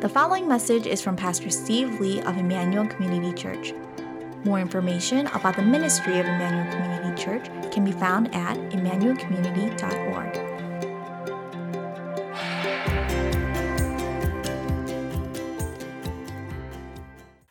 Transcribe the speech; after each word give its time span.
The 0.00 0.08
following 0.08 0.46
message 0.46 0.86
is 0.86 1.02
from 1.02 1.16
Pastor 1.16 1.50
Steve 1.50 1.98
Lee 1.98 2.20
of 2.20 2.36
Emmanuel 2.36 2.86
Community 2.86 3.32
Church. 3.32 3.74
More 4.44 4.60
information 4.60 5.26
about 5.26 5.56
the 5.56 5.62
ministry 5.62 6.20
of 6.20 6.26
Emmanuel 6.26 6.72
Community 6.72 7.20
Church 7.20 7.46
can 7.72 7.84
be 7.84 7.90
found 7.90 8.32
at 8.32 8.56
emmanuelcommunity.org. 8.70 10.36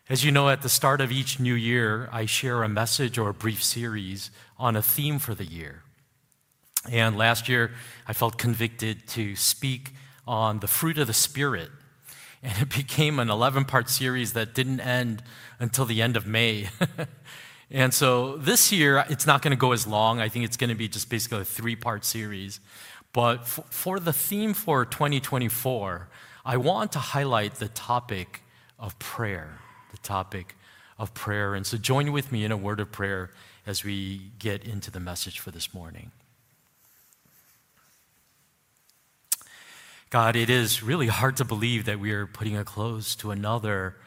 As 0.10 0.24
you 0.24 0.32
know, 0.32 0.48
at 0.48 0.62
the 0.62 0.70
start 0.70 1.02
of 1.02 1.12
each 1.12 1.42
new 1.42 1.54
year, 1.54 2.08
I 2.14 2.26
share 2.26 2.64
a 2.64 2.70
message 2.70 3.18
or 3.18 3.28
a 3.28 3.34
brief 3.34 3.62
series 3.62 4.32
on 4.58 4.78
a 4.78 4.82
theme 4.82 5.20
for 5.20 5.36
the 5.36 5.44
year. 5.44 5.84
And 6.90 7.18
last 7.18 7.50
year, 7.50 7.72
I 8.08 8.14
felt 8.14 8.38
convicted 8.38 9.06
to 9.10 9.36
speak 9.36 9.92
on 10.26 10.60
the 10.60 10.68
fruit 10.68 10.98
of 10.98 11.08
the 11.08 11.14
Spirit 11.14 11.72
and 12.44 12.62
it 12.62 12.70
became 12.76 13.20
an 13.20 13.30
11 13.30 13.66
part 13.66 13.90
series 13.90 14.34
that 14.34 14.54
didn't 14.54 14.80
end 14.80 15.24
until 15.60 15.86
the 15.86 16.02
end 16.02 16.18
of 16.18 16.26
May. 16.26 16.70
and 17.72 17.94
so 17.94 18.38
this 18.38 18.72
year, 18.72 19.06
it's 19.10 19.26
not 19.26 19.42
going 19.42 19.52
to 19.52 19.58
go 19.58 19.72
as 19.72 19.88
long. 19.88 20.20
I 20.20 20.30
think 20.30 20.46
it's 20.46 20.58
going 20.58 20.70
to 20.70 20.76
be 20.76 20.88
just 20.88 21.10
basically 21.10 21.42
a 21.42 21.46
three 21.46 21.76
part 21.76 22.06
series. 22.06 22.60
But 23.14 23.48
for 23.48 24.00
the 24.00 24.14
theme 24.14 24.54
for 24.54 24.86
2024, 24.86 26.10
I 26.46 26.58
want 26.58 26.92
to 26.94 27.00
highlight 27.00 27.56
the 27.56 27.68
topic 27.68 28.42
of 28.80 28.98
prayer. 29.00 29.60
The 29.92 29.98
topic 29.98 30.56
of 31.00 31.14
prayer. 31.14 31.56
And 31.56 31.66
so 31.66 31.78
join 31.78 32.12
with 32.12 32.32
me 32.32 32.44
in 32.46 32.52
a 32.52 32.58
word 32.58 32.80
of 32.80 32.92
prayer 32.92 33.32
as 33.66 33.84
we 33.84 34.32
get 34.40 34.64
into 34.64 34.92
the 34.92 35.00
message 35.00 35.40
for 35.40 35.52
this 35.52 35.74
morning. 35.74 36.12
God, 40.10 40.38
it 40.38 40.50
is 40.50 40.82
really 40.82 41.08
hard 41.08 41.36
to 41.38 41.44
believe 41.44 41.84
that 41.84 42.00
we 42.00 42.14
are 42.14 42.26
putting 42.26 42.56
a 42.56 42.64
close 42.64 43.14
to 43.18 43.32
another 43.32 43.98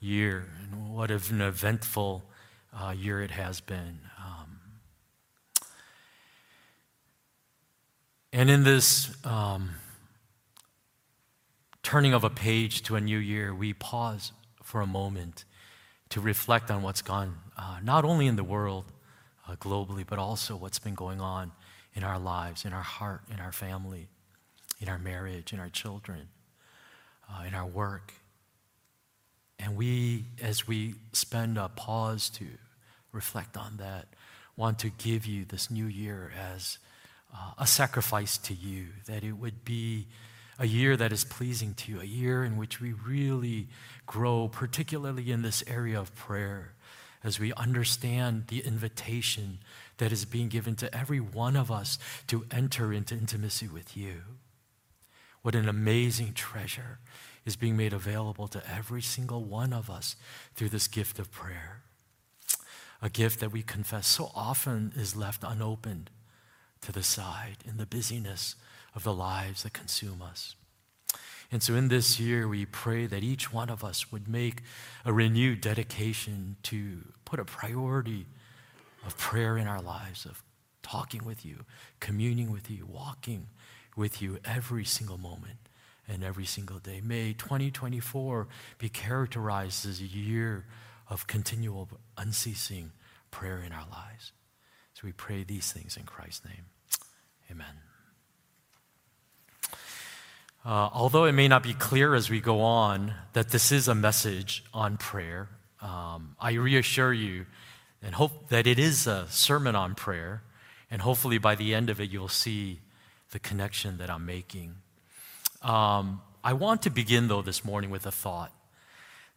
year. 0.00 0.48
And 0.62 0.94
what 0.94 1.10
an 1.10 1.42
eventful 1.42 2.24
uh, 2.72 2.94
year 2.96 3.20
it 3.20 3.30
has 3.32 3.60
been. 3.60 4.00
Um, 4.18 4.58
and 8.32 8.48
in 8.48 8.64
this 8.64 9.14
um, 9.22 9.72
turning 11.82 12.14
of 12.14 12.24
a 12.24 12.30
page 12.30 12.82
to 12.84 12.96
a 12.96 13.00
new 13.00 13.18
year, 13.18 13.54
we 13.54 13.74
pause 13.74 14.32
for 14.62 14.80
a 14.80 14.86
moment 14.86 15.44
to 16.08 16.22
reflect 16.22 16.70
on 16.70 16.80
what's 16.80 17.02
gone, 17.02 17.36
uh, 17.58 17.80
not 17.82 18.06
only 18.06 18.26
in 18.26 18.36
the 18.36 18.44
world 18.44 18.86
uh, 19.46 19.56
globally, 19.56 20.06
but 20.06 20.18
also 20.18 20.56
what's 20.56 20.78
been 20.78 20.94
going 20.94 21.20
on 21.20 21.52
in 21.92 22.02
our 22.02 22.18
lives, 22.18 22.64
in 22.64 22.72
our 22.72 22.80
heart, 22.80 23.20
in 23.30 23.40
our 23.40 23.52
family 23.52 24.08
in 24.80 24.88
our 24.88 24.98
marriage, 24.98 25.52
in 25.52 25.60
our 25.60 25.68
children, 25.68 26.28
uh, 27.28 27.44
in 27.44 27.54
our 27.54 27.66
work. 27.66 28.14
And 29.58 29.76
we, 29.76 30.24
as 30.42 30.66
we 30.66 30.94
spend 31.12 31.58
a 31.58 31.68
pause 31.68 32.30
to 32.30 32.46
reflect 33.12 33.56
on 33.56 33.76
that, 33.76 34.06
want 34.56 34.78
to 34.80 34.90
give 34.90 35.26
you 35.26 35.44
this 35.44 35.70
new 35.70 35.86
year 35.86 36.32
as 36.38 36.78
uh, 37.34 37.52
a 37.58 37.66
sacrifice 37.66 38.38
to 38.38 38.54
you, 38.54 38.86
that 39.06 39.22
it 39.22 39.32
would 39.32 39.64
be 39.64 40.06
a 40.58 40.66
year 40.66 40.96
that 40.96 41.12
is 41.12 41.24
pleasing 41.24 41.74
to 41.74 41.92
you, 41.92 42.00
a 42.00 42.04
year 42.04 42.44
in 42.44 42.56
which 42.56 42.80
we 42.80 42.92
really 42.92 43.68
grow, 44.06 44.48
particularly 44.48 45.30
in 45.30 45.42
this 45.42 45.62
area 45.66 45.98
of 45.98 46.14
prayer, 46.14 46.74
as 47.22 47.38
we 47.38 47.52
understand 47.54 48.44
the 48.48 48.60
invitation 48.60 49.58
that 49.98 50.12
is 50.12 50.24
being 50.24 50.48
given 50.48 50.74
to 50.74 50.94
every 50.94 51.20
one 51.20 51.56
of 51.56 51.70
us 51.70 51.98
to 52.26 52.44
enter 52.50 52.92
into 52.92 53.14
intimacy 53.14 53.68
with 53.68 53.96
you. 53.96 54.22
What 55.42 55.54
an 55.54 55.68
amazing 55.68 56.34
treasure 56.34 56.98
is 57.46 57.56
being 57.56 57.76
made 57.76 57.92
available 57.92 58.48
to 58.48 58.62
every 58.70 59.02
single 59.02 59.42
one 59.42 59.72
of 59.72 59.88
us 59.88 60.16
through 60.54 60.68
this 60.68 60.88
gift 60.88 61.18
of 61.18 61.32
prayer. 61.32 61.82
A 63.00 63.08
gift 63.08 63.40
that 63.40 63.52
we 63.52 63.62
confess 63.62 64.06
so 64.06 64.30
often 64.34 64.92
is 64.94 65.16
left 65.16 65.42
unopened 65.42 66.10
to 66.82 66.92
the 66.92 67.02
side 67.02 67.58
in 67.66 67.78
the 67.78 67.86
busyness 67.86 68.56
of 68.94 69.04
the 69.04 69.14
lives 69.14 69.62
that 69.62 69.72
consume 69.72 70.20
us. 70.20 70.54
And 71.52 71.62
so, 71.62 71.74
in 71.74 71.88
this 71.88 72.20
year, 72.20 72.46
we 72.46 72.64
pray 72.64 73.06
that 73.06 73.24
each 73.24 73.52
one 73.52 73.70
of 73.70 73.82
us 73.82 74.12
would 74.12 74.28
make 74.28 74.62
a 75.04 75.12
renewed 75.12 75.60
dedication 75.60 76.56
to 76.64 77.00
put 77.24 77.40
a 77.40 77.44
priority 77.44 78.26
of 79.04 79.16
prayer 79.16 79.58
in 79.58 79.66
our 79.66 79.80
lives, 79.80 80.24
of 80.24 80.44
talking 80.82 81.24
with 81.24 81.44
you, 81.44 81.64
communing 81.98 82.52
with 82.52 82.70
you, 82.70 82.86
walking 82.86 83.48
with 84.00 84.22
you 84.22 84.38
every 84.46 84.84
single 84.84 85.18
moment 85.18 85.68
and 86.08 86.24
every 86.24 86.46
single 86.46 86.78
day. 86.78 87.02
May 87.04 87.34
2024 87.34 88.48
be 88.78 88.88
characterized 88.88 89.86
as 89.86 90.00
a 90.00 90.04
year 90.04 90.64
of 91.06 91.26
continual, 91.26 91.86
unceasing 92.16 92.92
prayer 93.30 93.62
in 93.62 93.72
our 93.72 93.86
lives. 93.90 94.32
So 94.94 95.02
we 95.04 95.12
pray 95.12 95.44
these 95.44 95.70
things 95.70 95.98
in 95.98 96.04
Christ's 96.04 96.46
name. 96.46 96.64
Amen. 97.50 97.74
Uh, 100.64 100.88
although 100.94 101.24
it 101.24 101.32
may 101.32 101.46
not 101.46 101.62
be 101.62 101.74
clear 101.74 102.14
as 102.14 102.30
we 102.30 102.40
go 102.40 102.62
on 102.62 103.12
that 103.34 103.50
this 103.50 103.70
is 103.70 103.86
a 103.86 103.94
message 103.94 104.64
on 104.72 104.96
prayer, 104.96 105.50
um, 105.82 106.36
I 106.40 106.52
reassure 106.54 107.12
you 107.12 107.44
and 108.02 108.14
hope 108.14 108.48
that 108.48 108.66
it 108.66 108.78
is 108.78 109.06
a 109.06 109.26
sermon 109.28 109.76
on 109.76 109.94
prayer. 109.94 110.42
And 110.90 111.02
hopefully 111.02 111.36
by 111.36 111.54
the 111.54 111.74
end 111.74 111.90
of 111.90 112.00
it, 112.00 112.10
you'll 112.10 112.28
see 112.28 112.80
the 113.30 113.38
connection 113.38 113.98
that 113.98 114.10
I'm 114.10 114.26
making. 114.26 114.76
Um, 115.62 116.22
I 116.42 116.52
want 116.52 116.82
to 116.82 116.90
begin, 116.90 117.28
though, 117.28 117.42
this 117.42 117.64
morning 117.64 117.90
with 117.90 118.06
a 118.06 118.10
thought 118.10 118.52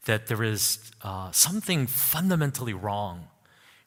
that 0.06 0.28
there 0.28 0.44
is 0.44 0.92
uh, 1.02 1.32
something 1.32 1.88
fundamentally 1.88 2.74
wrong 2.74 3.28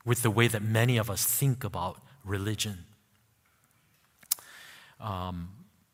with 0.04 0.22
the 0.22 0.30
way 0.30 0.48
that 0.48 0.62
many 0.62 0.96
of 0.96 1.10
us 1.10 1.24
think 1.24 1.64
about 1.64 2.00
religion. 2.24 2.84
Um, 5.00 5.48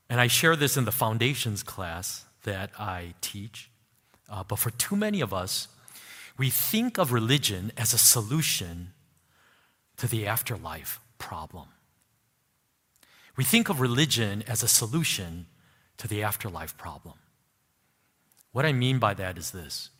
and 0.08 0.20
I 0.20 0.26
share 0.26 0.54
this 0.54 0.76
in 0.76 0.84
the 0.84 0.92
foundations 0.92 1.62
class 1.62 2.24
that 2.44 2.70
I 2.78 3.14
teach. 3.20 3.70
Uh, 4.28 4.44
but 4.44 4.58
for 4.58 4.70
too 4.70 4.96
many 4.96 5.20
of 5.20 5.32
us, 5.32 5.68
we 6.36 6.50
think 6.50 6.98
of 6.98 7.12
religion 7.12 7.72
as 7.76 7.92
a 7.92 7.98
solution 7.98 8.92
to 9.96 10.06
the 10.06 10.26
afterlife 10.26 11.00
problem. 11.18 11.68
We 13.36 13.44
think 13.44 13.68
of 13.68 13.80
religion 13.80 14.42
as 14.46 14.62
a 14.62 14.68
solution 14.68 15.46
to 15.96 16.08
the 16.08 16.22
afterlife 16.22 16.76
problem. 16.76 17.14
What 18.52 18.66
I 18.66 18.72
mean 18.72 18.98
by 18.98 19.14
that 19.14 19.38
is 19.38 19.50
this 19.50 19.90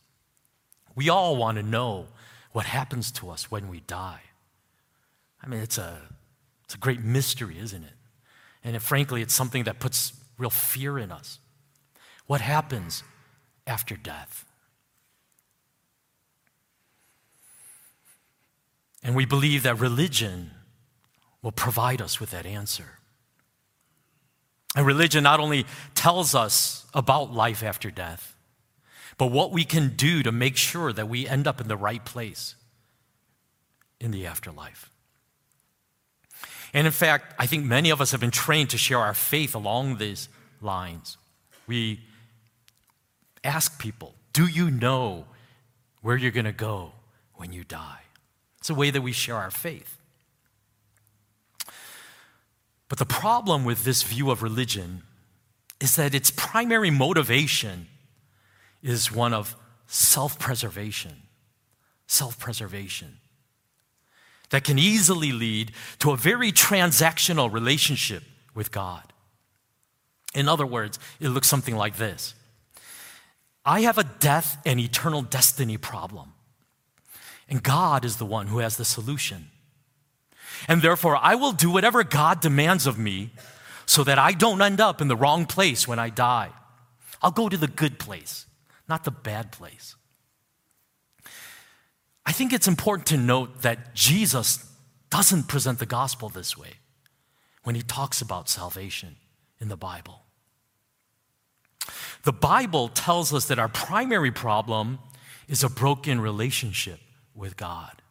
we 0.95 1.09
all 1.09 1.37
want 1.37 1.57
to 1.57 1.63
know 1.63 2.09
what 2.53 2.67
happens 2.67 3.11
to 3.13 3.31
us 3.31 3.51
when 3.51 3.69
we 3.69 3.81
die. 3.81 4.21
I 5.43 5.47
mean, 5.47 5.61
it's 5.61 5.79
a, 5.79 5.99
it's 6.65 6.75
a 6.75 6.79
great 6.79 7.03
mystery, 7.03 7.59
isn't 7.59 7.83
it? 7.83 7.95
And 8.63 8.77
it, 8.77 8.83
frankly, 8.83 9.23
it's 9.23 9.35
something 9.35 9.65
that 9.65 9.81
puts 9.81 10.13
real 10.39 10.51
fear 10.51 10.99
in 10.99 11.11
us. 11.11 11.39
What 12.27 12.41
happens 12.41 13.03
after 13.67 13.97
death? 13.97 14.45
And 19.03 19.17
we 19.17 19.25
believe 19.25 19.65
that 19.65 19.81
religion 19.81 20.53
will 21.41 21.53
provide 21.53 22.01
us 22.01 22.21
with 22.21 22.31
that 22.31 22.47
answer. 22.47 22.99
And 24.75 24.87
religion 24.87 25.23
not 25.25 25.41
only 25.41 25.67
tells 25.95 26.35
us 26.35 26.87
about 26.95 27.33
life 27.33 27.63
after 27.63 27.91
death, 27.91 28.35
but 29.19 29.27
what 29.27 29.53
we 29.53 29.65
can 29.65 29.91
do 29.97 30.23
to 30.23 30.33
make 30.33 30.57
sure 30.57 30.93
that 30.93 31.09
we 31.09 31.27
end 31.29 31.47
up 31.47 31.61
in 31.61 31.69
the 31.69 31.77
right 31.77 32.05
place 32.05 32.55
in 34.01 34.11
the 34.11 34.27
afterlife. 34.27 34.91
And 36.75 36.87
in 36.87 36.93
fact, 36.93 37.35
I 37.39 37.47
think 37.47 37.65
many 37.65 37.91
of 37.91 38.01
us 38.01 38.13
have 38.13 38.21
been 38.21 38.31
trained 38.31 38.71
to 38.71 38.79
share 38.79 38.99
our 38.99 39.15
faith 39.15 39.55
along 39.55 39.99
these 39.99 40.29
lines. 40.61 41.19
We 41.67 42.01
ask 43.45 43.79
people, 43.79 44.15
Do 44.33 44.47
you 44.47 44.71
know 44.71 45.27
where 46.01 46.17
you're 46.17 46.31
going 46.31 46.47
to 46.47 46.53
go 46.53 46.93
when 47.35 47.53
you 47.53 47.65
die? 47.65 48.01
It's 48.59 48.71
a 48.71 48.75
way 48.75 48.91
that 48.91 49.03
we 49.03 49.13
share 49.13 49.37
our 49.37 49.51
faith. 49.51 49.99
But 52.93 52.99
the 52.99 53.07
problem 53.07 53.65
with 53.65 53.85
this 53.85 54.03
view 54.03 54.31
of 54.31 54.43
religion 54.43 55.03
is 55.81 55.97
that 55.97 56.15
its 56.15 56.31
primary 56.31 56.91
motivation 56.91 57.87
is 58.83 59.11
one 59.11 59.33
of 59.33 59.57
self 59.87 60.39
preservation. 60.39 61.23
Self 62.07 62.39
preservation. 62.39 63.17
That 64.51 64.65
can 64.65 64.79
easily 64.79 65.33
lead 65.33 65.73
to 66.01 66.11
a 66.11 66.19
very 66.19 66.53
transactional 66.53 67.51
relationship 67.51 68.25
with 68.55 68.71
God. 68.71 69.15
In 70.35 70.47
other 70.47 70.67
words, 70.67 70.99
it 71.19 71.29
looks 71.29 71.49
something 71.49 71.75
like 71.75 71.97
this 71.97 72.35
I 73.65 73.81
have 73.81 73.97
a 73.97 74.05
death 74.05 74.61
and 74.67 74.79
eternal 74.79 75.23
destiny 75.23 75.79
problem, 75.79 76.35
and 77.49 77.63
God 77.63 78.05
is 78.05 78.19
the 78.19 78.27
one 78.27 78.49
who 78.49 78.59
has 78.59 78.77
the 78.77 78.85
solution. 78.85 79.49
And 80.69 80.83
therefore, 80.83 81.17
I 81.17 81.35
will 81.35 81.53
do 81.53 81.71
whatever 81.71 82.05
God 82.05 82.41
demands 82.41 82.87
of 82.87 82.99
me 82.99 83.31
so 83.87 84.05
that 84.05 84.19
I 84.19 84.33
don't 84.33 84.63
end 84.63 84.81
up 84.81 85.01
in 85.01 85.09
the 85.09 85.17
wrong 85.17 85.47
place 85.47 85.89
when 85.89 85.99
I 85.99 86.09
die. 86.11 86.51
I'll 87.21 87.31
go 87.31 87.49
to 87.49 87.57
the 87.57 87.69
good 87.69 87.99
place, 87.99 88.47
not 88.89 89.05
the 89.05 89.11
bad 89.11 89.53
place. 89.53 89.97
I 92.25 92.33
think 92.33 92.53
it's 92.53 92.69
important 92.69 93.07
to 93.09 93.17
note 93.17 93.63
that 93.63 93.95
Jesus 93.95 94.65
doesn't 95.11 95.49
present 95.49 95.79
the 95.79 95.87
gospel 95.87 96.29
this 96.29 96.57
way 96.57 96.75
when 97.65 97.75
he 97.75 97.83
talks 97.83 98.21
about 98.21 98.49
salvation 98.49 99.17
in 99.61 99.69
the 99.69 99.77
Bible. 99.77 100.23
The 102.23 102.33
Bible 102.33 102.89
tells 102.89 103.33
us 103.35 103.47
that 103.47 103.59
our 103.59 103.69
primary 103.69 104.31
problem 104.31 105.01
is 105.49 105.65
a 105.65 105.69
broken 105.69 106.21
relationship 106.21 107.01
with 107.35 107.57
God. 107.57 108.03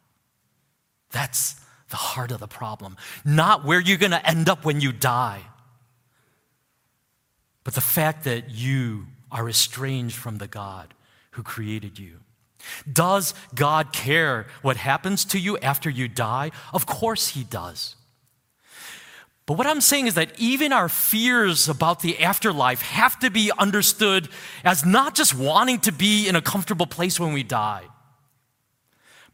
That's 1.10 1.56
the 1.92 1.96
heart 1.96 2.32
of 2.32 2.40
the 2.40 2.48
problem, 2.48 2.96
not 3.24 3.64
where 3.64 3.78
you're 3.78 3.98
going 3.98 4.10
to 4.10 4.26
end 4.26 4.48
up 4.48 4.64
when 4.64 4.80
you 4.80 4.90
die, 4.90 5.42
but 7.62 7.74
the 7.74 7.80
fact 7.80 8.24
that 8.24 8.50
you 8.50 9.06
are 9.30 9.48
estranged 9.48 10.16
from 10.16 10.38
the 10.38 10.48
God 10.48 10.94
who 11.32 11.42
created 11.42 11.98
you. 11.98 12.18
Does 12.90 13.34
God 13.54 13.92
care 13.92 14.46
what 14.62 14.76
happens 14.76 15.24
to 15.26 15.38
you 15.38 15.58
after 15.58 15.90
you 15.90 16.08
die? 16.08 16.50
Of 16.72 16.86
course, 16.86 17.28
He 17.28 17.44
does. 17.44 17.96
But 19.44 19.58
what 19.58 19.66
I'm 19.66 19.80
saying 19.80 20.06
is 20.06 20.14
that 20.14 20.32
even 20.38 20.72
our 20.72 20.88
fears 20.88 21.68
about 21.68 22.00
the 22.00 22.22
afterlife 22.22 22.80
have 22.82 23.18
to 23.18 23.30
be 23.30 23.50
understood 23.58 24.28
as 24.64 24.86
not 24.86 25.14
just 25.14 25.34
wanting 25.34 25.80
to 25.80 25.92
be 25.92 26.28
in 26.28 26.36
a 26.36 26.42
comfortable 26.42 26.86
place 26.86 27.18
when 27.18 27.32
we 27.32 27.42
die, 27.42 27.84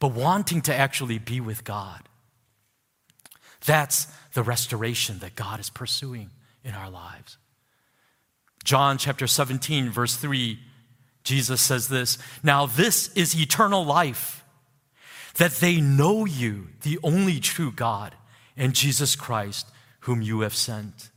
but 0.01 0.13
wanting 0.13 0.63
to 0.63 0.75
actually 0.75 1.19
be 1.19 1.41
with 1.41 1.63
God. 1.63 2.08
That's 3.69 4.07
the 4.33 4.43
restoration 4.43 5.19
that 5.19 5.37
God 5.37 5.61
is 5.61 5.69
pursuing 5.69 6.31
in 6.65 6.73
our 6.73 6.89
lives. 6.89 7.37
John 8.65 8.97
chapter 8.97 9.27
17, 9.27 9.91
verse 9.91 10.17
3 10.17 10.59
Jesus 11.23 11.61
says 11.61 11.89
this 11.89 12.17
Now, 12.43 12.65
this 12.65 13.13
is 13.13 13.39
eternal 13.39 13.85
life, 13.85 14.43
that 15.37 15.53
they 15.57 15.83
know 15.83 16.25
you, 16.25 16.69
the 16.81 16.99
only 17.03 17.41
true 17.41 17.71
God, 17.71 18.15
and 18.57 18.75
Jesus 18.75 19.15
Christ, 19.15 19.69
whom 20.01 20.23
you 20.23 20.41
have 20.41 20.55
sent. 20.55 21.11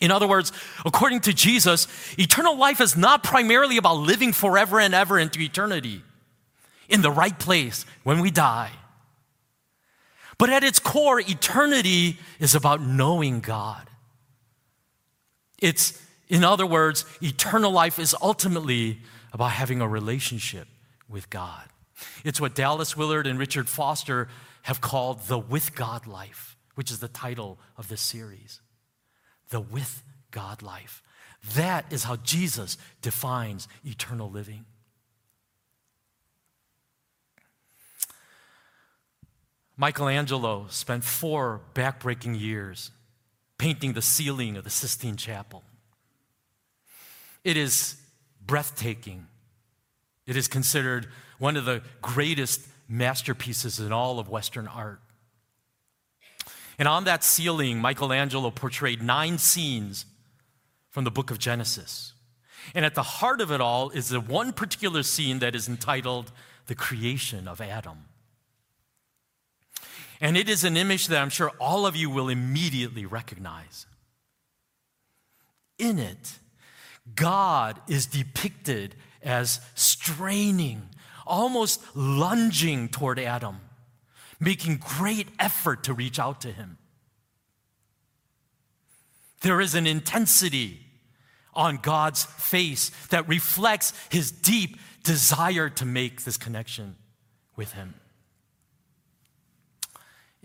In 0.00 0.12
other 0.12 0.28
words, 0.28 0.52
according 0.84 1.22
to 1.22 1.32
Jesus, 1.32 1.88
eternal 2.16 2.56
life 2.56 2.80
is 2.80 2.96
not 2.96 3.24
primarily 3.24 3.78
about 3.78 3.96
living 3.96 4.32
forever 4.32 4.78
and 4.78 4.94
ever 4.94 5.18
into 5.18 5.40
eternity 5.40 6.02
in 6.88 7.02
the 7.02 7.10
right 7.10 7.36
place 7.36 7.84
when 8.04 8.20
we 8.20 8.30
die. 8.30 8.70
But 10.38 10.50
at 10.50 10.64
its 10.64 10.78
core, 10.78 11.20
eternity 11.20 12.18
is 12.38 12.54
about 12.54 12.80
knowing 12.82 13.40
God. 13.40 13.88
It's 15.58 16.00
in 16.28 16.44
other 16.44 16.66
words, 16.66 17.04
eternal 17.22 17.70
life 17.70 17.98
is 17.98 18.14
ultimately 18.20 18.98
about 19.32 19.52
having 19.52 19.80
a 19.80 19.88
relationship 19.88 20.66
with 21.08 21.30
God. 21.30 21.68
It's 22.24 22.40
what 22.40 22.54
Dallas 22.54 22.96
Willard 22.96 23.26
and 23.26 23.38
Richard 23.38 23.68
Foster 23.68 24.28
have 24.62 24.80
called 24.80 25.20
the 25.28 25.38
with 25.38 25.74
God 25.74 26.06
life, 26.06 26.56
which 26.74 26.90
is 26.90 26.98
the 26.98 27.08
title 27.08 27.58
of 27.76 27.88
this 27.88 28.00
series. 28.00 28.60
The 29.50 29.60
with 29.60 30.02
God 30.32 30.62
life. 30.62 31.02
That 31.54 31.90
is 31.92 32.04
how 32.04 32.16
Jesus 32.16 32.76
defines 33.02 33.68
eternal 33.84 34.28
living. 34.28 34.64
Michelangelo 39.76 40.66
spent 40.70 41.04
four 41.04 41.60
backbreaking 41.74 42.38
years 42.38 42.90
painting 43.58 43.92
the 43.92 44.02
ceiling 44.02 44.56
of 44.56 44.64
the 44.64 44.70
Sistine 44.70 45.16
Chapel. 45.16 45.62
It 47.44 47.56
is 47.56 47.96
breathtaking. 48.44 49.26
It 50.26 50.36
is 50.36 50.48
considered 50.48 51.08
one 51.38 51.56
of 51.56 51.64
the 51.64 51.82
greatest 52.02 52.66
masterpieces 52.88 53.78
in 53.78 53.92
all 53.92 54.18
of 54.18 54.28
Western 54.28 54.66
art. 54.66 55.00
And 56.78 56.88
on 56.88 57.04
that 57.04 57.24
ceiling, 57.24 57.80
Michelangelo 57.80 58.50
portrayed 58.50 59.02
nine 59.02 59.38
scenes 59.38 60.06
from 60.90 61.04
the 61.04 61.10
book 61.10 61.30
of 61.30 61.38
Genesis. 61.38 62.12
And 62.74 62.84
at 62.84 62.94
the 62.94 63.02
heart 63.02 63.40
of 63.40 63.50
it 63.52 63.60
all 63.60 63.90
is 63.90 64.08
the 64.08 64.20
one 64.20 64.52
particular 64.52 65.02
scene 65.02 65.38
that 65.38 65.54
is 65.54 65.68
entitled 65.68 66.32
The 66.66 66.74
Creation 66.74 67.46
of 67.46 67.60
Adam. 67.60 68.06
And 70.20 70.36
it 70.36 70.48
is 70.48 70.64
an 70.64 70.76
image 70.76 71.08
that 71.08 71.20
I'm 71.20 71.30
sure 71.30 71.50
all 71.60 71.86
of 71.86 71.96
you 71.96 72.08
will 72.08 72.28
immediately 72.28 73.04
recognize. 73.04 73.86
In 75.78 75.98
it, 75.98 76.38
God 77.14 77.80
is 77.88 78.06
depicted 78.06 78.94
as 79.22 79.60
straining, 79.74 80.88
almost 81.26 81.82
lunging 81.94 82.88
toward 82.88 83.18
Adam, 83.18 83.60
making 84.40 84.78
great 84.78 85.28
effort 85.38 85.84
to 85.84 85.92
reach 85.92 86.18
out 86.18 86.40
to 86.42 86.52
him. 86.52 86.78
There 89.42 89.60
is 89.60 89.74
an 89.74 89.86
intensity 89.86 90.80
on 91.52 91.78
God's 91.78 92.24
face 92.24 92.90
that 93.10 93.28
reflects 93.28 93.92
his 94.10 94.30
deep 94.30 94.78
desire 95.02 95.68
to 95.70 95.84
make 95.84 96.24
this 96.24 96.36
connection 96.36 96.96
with 97.54 97.72
him. 97.72 97.94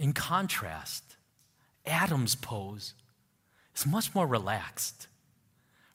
In 0.02 0.14
contrast, 0.14 1.16
Adam's 1.86 2.34
pose 2.34 2.96
is 3.76 3.86
much 3.86 4.16
more 4.16 4.26
relaxed 4.26 5.08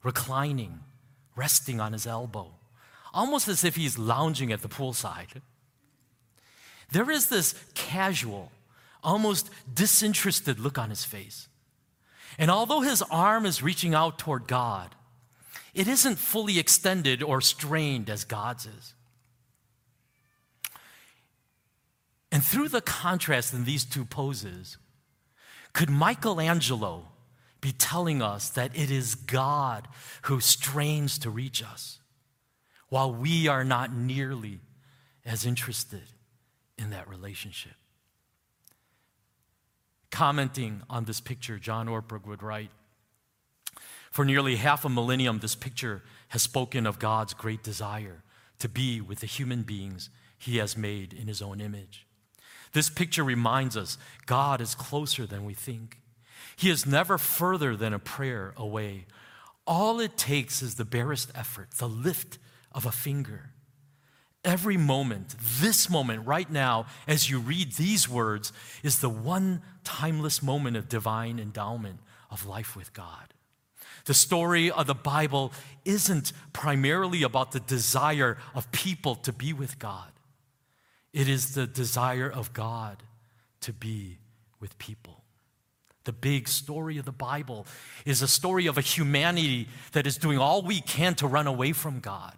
reclining, 0.05 0.79
resting 1.35 1.81
on 1.81 1.93
his 1.93 2.07
elbow, 2.07 2.55
almost 3.13 3.49
as 3.49 3.65
if 3.65 3.75
he's 3.75 3.99
lounging 3.99 4.53
at 4.53 4.63
the 4.63 4.69
poolside. 4.69 5.43
There 6.93 7.11
is 7.11 7.29
this 7.29 7.57
casual, 7.75 8.53
almost 9.03 9.51
disinterested 9.75 10.61
look 10.61 10.79
on 10.79 10.91
his 10.91 11.05
face. 11.05 11.49
And 12.39 12.49
although 12.49 12.83
his 12.83 13.03
arm 13.11 13.45
is 13.45 13.61
reaching 13.61 13.93
out 13.93 14.21
toward 14.21 14.47
God, 14.47 14.95
it 15.75 15.89
isn't 15.89 16.21
fully 16.21 16.61
extended 16.61 17.25
or 17.25 17.41
strained 17.41 18.09
as 18.09 18.23
God's 18.23 18.67
is. 18.67 18.95
And 22.33 22.43
through 22.43 22.69
the 22.69 22.81
contrast 22.81 23.55
in 23.55 23.65
these 23.65 23.85
two 23.85 24.05
poses, 24.05 24.79
could 25.73 25.91
Michelangelo 25.91 27.09
be 27.61 27.73
telling 27.73 28.23
us 28.23 28.49
that 28.51 28.77
it 28.77 28.91
is 28.91 29.15
God 29.15 29.89
who 30.23 30.41
strains 30.41 31.19
to 31.19 31.31
reach 31.31 31.63
us, 31.63 31.99
while 32.89 33.13
we 33.13 33.49
are 33.49 33.65
not 33.65 33.93
nearly 33.93 34.61
as 35.25 35.45
interested 35.45 36.05
in 36.79 36.91
that 36.91 37.09
relationship. 37.09 37.75
Commenting 40.11 40.83
on 40.89 41.05
this 41.05 41.21
picture, 41.21 41.59
John 41.59 41.89
Ortberg 41.89 42.27
would 42.27 42.43
write 42.43 42.71
For 44.11 44.25
nearly 44.25 44.57
half 44.57 44.85
a 44.85 44.89
millennium, 44.89 45.41
this 45.41 45.57
picture 45.57 46.03
has 46.29 46.43
spoken 46.43 46.87
of 46.87 46.99
God's 46.99 47.35
great 47.35 47.63
desire 47.63 48.23
to 48.61 48.69
be 48.69 49.01
with 49.01 49.21
the 49.21 49.27
human 49.27 49.63
beings 49.63 50.09
he 50.39 50.59
has 50.59 50.77
made 50.77 51.13
in 51.13 51.27
his 51.27 51.43
own 51.43 51.61
image. 51.61 52.06
This 52.77 52.91
picture 52.91 53.25
reminds 53.25 53.75
us 53.75 53.97
God 54.27 54.61
is 54.61 54.75
closer 54.75 55.25
than 55.25 55.47
we 55.47 55.55
think. 55.55 55.99
He 56.57 56.69
is 56.69 56.85
never 56.85 57.17
further 57.17 57.75
than 57.75 57.95
a 57.95 57.99
prayer 57.99 58.53
away. 58.55 59.07
All 59.67 59.99
it 59.99 60.19
takes 60.19 60.61
is 60.61 60.75
the 60.75 60.85
barest 60.85 61.31
effort, 61.35 61.71
the 61.79 61.89
lift 61.89 62.37
of 62.73 62.85
a 62.85 62.93
finger. 62.93 63.53
Every 64.45 64.77
moment, 64.77 65.37
this 65.59 65.89
moment 65.89 66.27
right 66.27 66.51
now, 66.51 66.85
as 67.09 67.31
you 67.31 67.39
read 67.39 67.73
these 67.73 68.11
words, 68.11 68.53
is 68.83 69.01
the 69.01 69.09
one 69.09 69.63
timeless 69.83 70.43
moment 70.43 70.77
of 70.77 70.87
divine 70.87 71.39
endowment 71.39 72.01
of 72.31 72.45
life 72.45 72.77
with 72.77 72.93
God. 72.93 73.33
The 74.05 74.13
story 74.13 74.71
of 74.71 74.87
the 74.87 74.95
Bible 74.95 75.51
isn't 75.87 76.31
primarily 76.53 77.23
about 77.23 77.53
the 77.53 77.61
desire 77.61 78.37
of 78.55 78.71
people 78.71 79.15
to 79.15 79.33
be 79.33 79.55
with 79.55 79.79
God, 79.79 80.13
it 81.17 81.31
is 81.31 81.55
the 81.55 81.67
desire 81.67 82.31
of 82.31 82.53
God 82.53 83.03
to 83.63 83.73
be 83.73 84.19
with 84.61 84.77
people. 84.77 85.25
The 86.05 86.13
big 86.13 86.47
story 86.47 86.99
of 86.99 87.07
the 87.07 87.11
Bible 87.11 87.67
is 88.05 88.21
a 88.21 88.29
story 88.29 88.67
of 88.67 88.77
a 88.77 88.83
humanity 88.83 89.67
that 89.93 90.07
is 90.07 90.19
doing 90.19 90.37
all 90.37 90.61
we 90.61 90.83
can 90.83 91.15
to 91.15 91.27
run 91.27 91.47
away 91.47 91.73
from 91.73 92.01
God. 92.01 92.35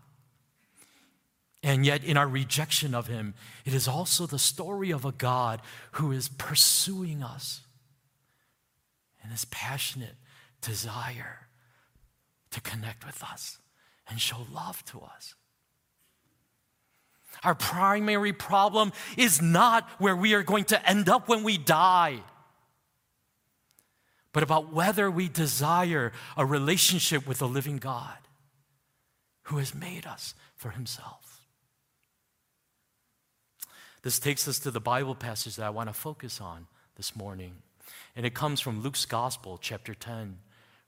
And 1.60 1.84
yet, 1.84 2.04
in 2.04 2.16
our 2.16 2.28
rejection 2.28 2.94
of 2.94 3.08
Him, 3.08 3.34
it 3.64 3.74
is 3.74 3.88
also 3.88 4.26
the 4.26 4.38
story 4.38 4.92
of 4.92 5.04
a 5.04 5.10
God 5.10 5.60
who 5.92 6.12
is 6.12 6.28
pursuing 6.28 7.20
us 7.20 7.62
in 9.24 9.30
His 9.30 9.44
passionate 9.46 10.14
desire 10.60 11.48
to 12.52 12.60
connect 12.60 13.04
with 13.04 13.24
us 13.24 13.58
and 14.08 14.20
show 14.20 14.46
love 14.52 14.84
to 14.84 15.00
us. 15.00 15.34
Our 17.44 17.54
primary 17.54 18.32
problem 18.32 18.92
is 19.16 19.40
not 19.40 19.88
where 19.98 20.16
we 20.16 20.34
are 20.34 20.42
going 20.42 20.64
to 20.64 20.88
end 20.88 21.08
up 21.08 21.28
when 21.28 21.44
we 21.44 21.58
die 21.58 22.22
but 24.32 24.42
about 24.42 24.72
whether 24.72 25.10
we 25.10 25.28
desire 25.28 26.12
a 26.36 26.46
relationship 26.46 27.26
with 27.26 27.38
the 27.38 27.48
living 27.48 27.78
God 27.78 28.18
who 29.44 29.58
has 29.58 29.74
made 29.74 30.06
us 30.06 30.34
for 30.54 30.70
himself. 30.70 31.40
This 34.02 34.18
takes 34.18 34.46
us 34.46 34.58
to 34.60 34.70
the 34.70 34.80
Bible 34.80 35.14
passage 35.14 35.56
that 35.56 35.66
I 35.66 35.70
want 35.70 35.88
to 35.88 35.92
focus 35.92 36.40
on 36.40 36.66
this 36.96 37.16
morning. 37.16 37.56
And 38.14 38.24
it 38.24 38.34
comes 38.34 38.60
from 38.60 38.82
Luke's 38.82 39.06
Gospel, 39.06 39.58
chapter 39.60 39.94
10, 39.94 40.38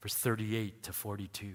verse 0.01 0.15
38 0.15 0.85
to 0.85 0.93
42. 0.93 1.55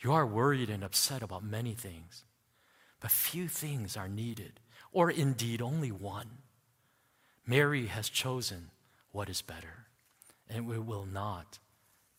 you 0.00 0.12
are 0.12 0.26
worried 0.26 0.70
and 0.70 0.84
upset 0.84 1.22
about 1.22 1.44
many 1.44 1.74
things, 1.74 2.24
but 3.00 3.10
few 3.10 3.48
things 3.48 3.96
are 3.96 4.08
needed, 4.08 4.60
or 4.92 5.10
indeed 5.10 5.62
only 5.62 5.90
one. 5.90 6.38
Mary 7.46 7.86
has 7.86 8.08
chosen 8.08 8.70
what 9.12 9.28
is 9.28 9.42
better, 9.42 9.86
and 10.48 10.70
it 10.70 10.84
will 10.84 11.06
not 11.06 11.58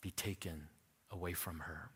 be 0.00 0.10
taken 0.10 0.68
away 1.10 1.32
from 1.32 1.60
her. 1.60 1.90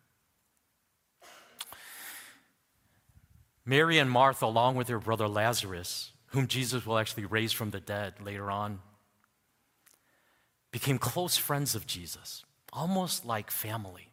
Mary 3.64 3.98
and 3.98 4.10
Martha, 4.10 4.44
along 4.44 4.76
with 4.76 4.86
their 4.86 4.98
brother 4.98 5.28
Lazarus, 5.28 6.12
whom 6.26 6.46
Jesus 6.46 6.84
will 6.84 6.98
actually 6.98 7.26
raise 7.26 7.52
from 7.52 7.70
the 7.70 7.80
dead 7.80 8.14
later 8.20 8.50
on, 8.50 8.80
became 10.70 10.98
close 10.98 11.36
friends 11.36 11.74
of 11.74 11.86
Jesus, 11.86 12.44
almost 12.72 13.24
like 13.24 13.50
family. 13.50 14.11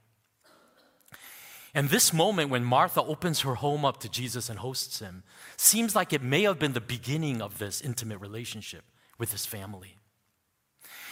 And 1.73 1.89
this 1.89 2.11
moment 2.11 2.49
when 2.49 2.63
Martha 2.63 3.01
opens 3.01 3.41
her 3.41 3.55
home 3.55 3.85
up 3.85 3.99
to 3.99 4.09
Jesus 4.09 4.49
and 4.49 4.59
hosts 4.59 4.99
him 4.99 5.23
seems 5.55 5.95
like 5.95 6.13
it 6.13 6.23
may 6.23 6.43
have 6.43 6.59
been 6.59 6.73
the 6.73 6.81
beginning 6.81 7.41
of 7.41 7.59
this 7.59 7.81
intimate 7.81 8.19
relationship 8.19 8.83
with 9.17 9.31
his 9.31 9.45
family. 9.45 9.97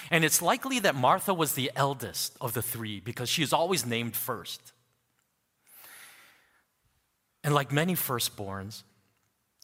And 0.09 0.23
it's 0.23 0.41
likely 0.41 0.79
that 0.79 0.95
Martha 0.95 1.33
was 1.33 1.53
the 1.53 1.71
eldest 1.75 2.37
of 2.41 2.53
the 2.53 2.61
three 2.61 2.99
because 2.99 3.29
she 3.29 3.43
is 3.43 3.53
always 3.53 3.85
named 3.85 4.15
first. 4.15 4.73
And 7.43 7.53
like 7.53 7.71
many 7.71 7.93
firstborns, 7.93 8.83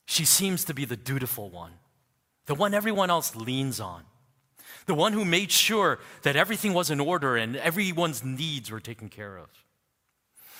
she 0.05 0.25
seems 0.25 0.65
to 0.65 0.73
be 0.73 0.85
the 0.85 0.97
dutiful 0.97 1.49
one, 1.49 1.71
the 2.45 2.55
one 2.55 2.73
everyone 2.73 3.09
else 3.09 3.35
leans 3.35 3.79
on, 3.79 4.03
the 4.85 4.93
one 4.93 5.13
who 5.13 5.25
made 5.25 5.51
sure 5.51 5.99
that 6.23 6.35
everything 6.35 6.73
was 6.73 6.91
in 6.91 6.99
order 6.99 7.35
and 7.35 7.55
everyone's 7.55 8.23
needs 8.23 8.69
were 8.69 8.81
taken 8.81 9.09
care 9.09 9.37
of. 9.37 9.47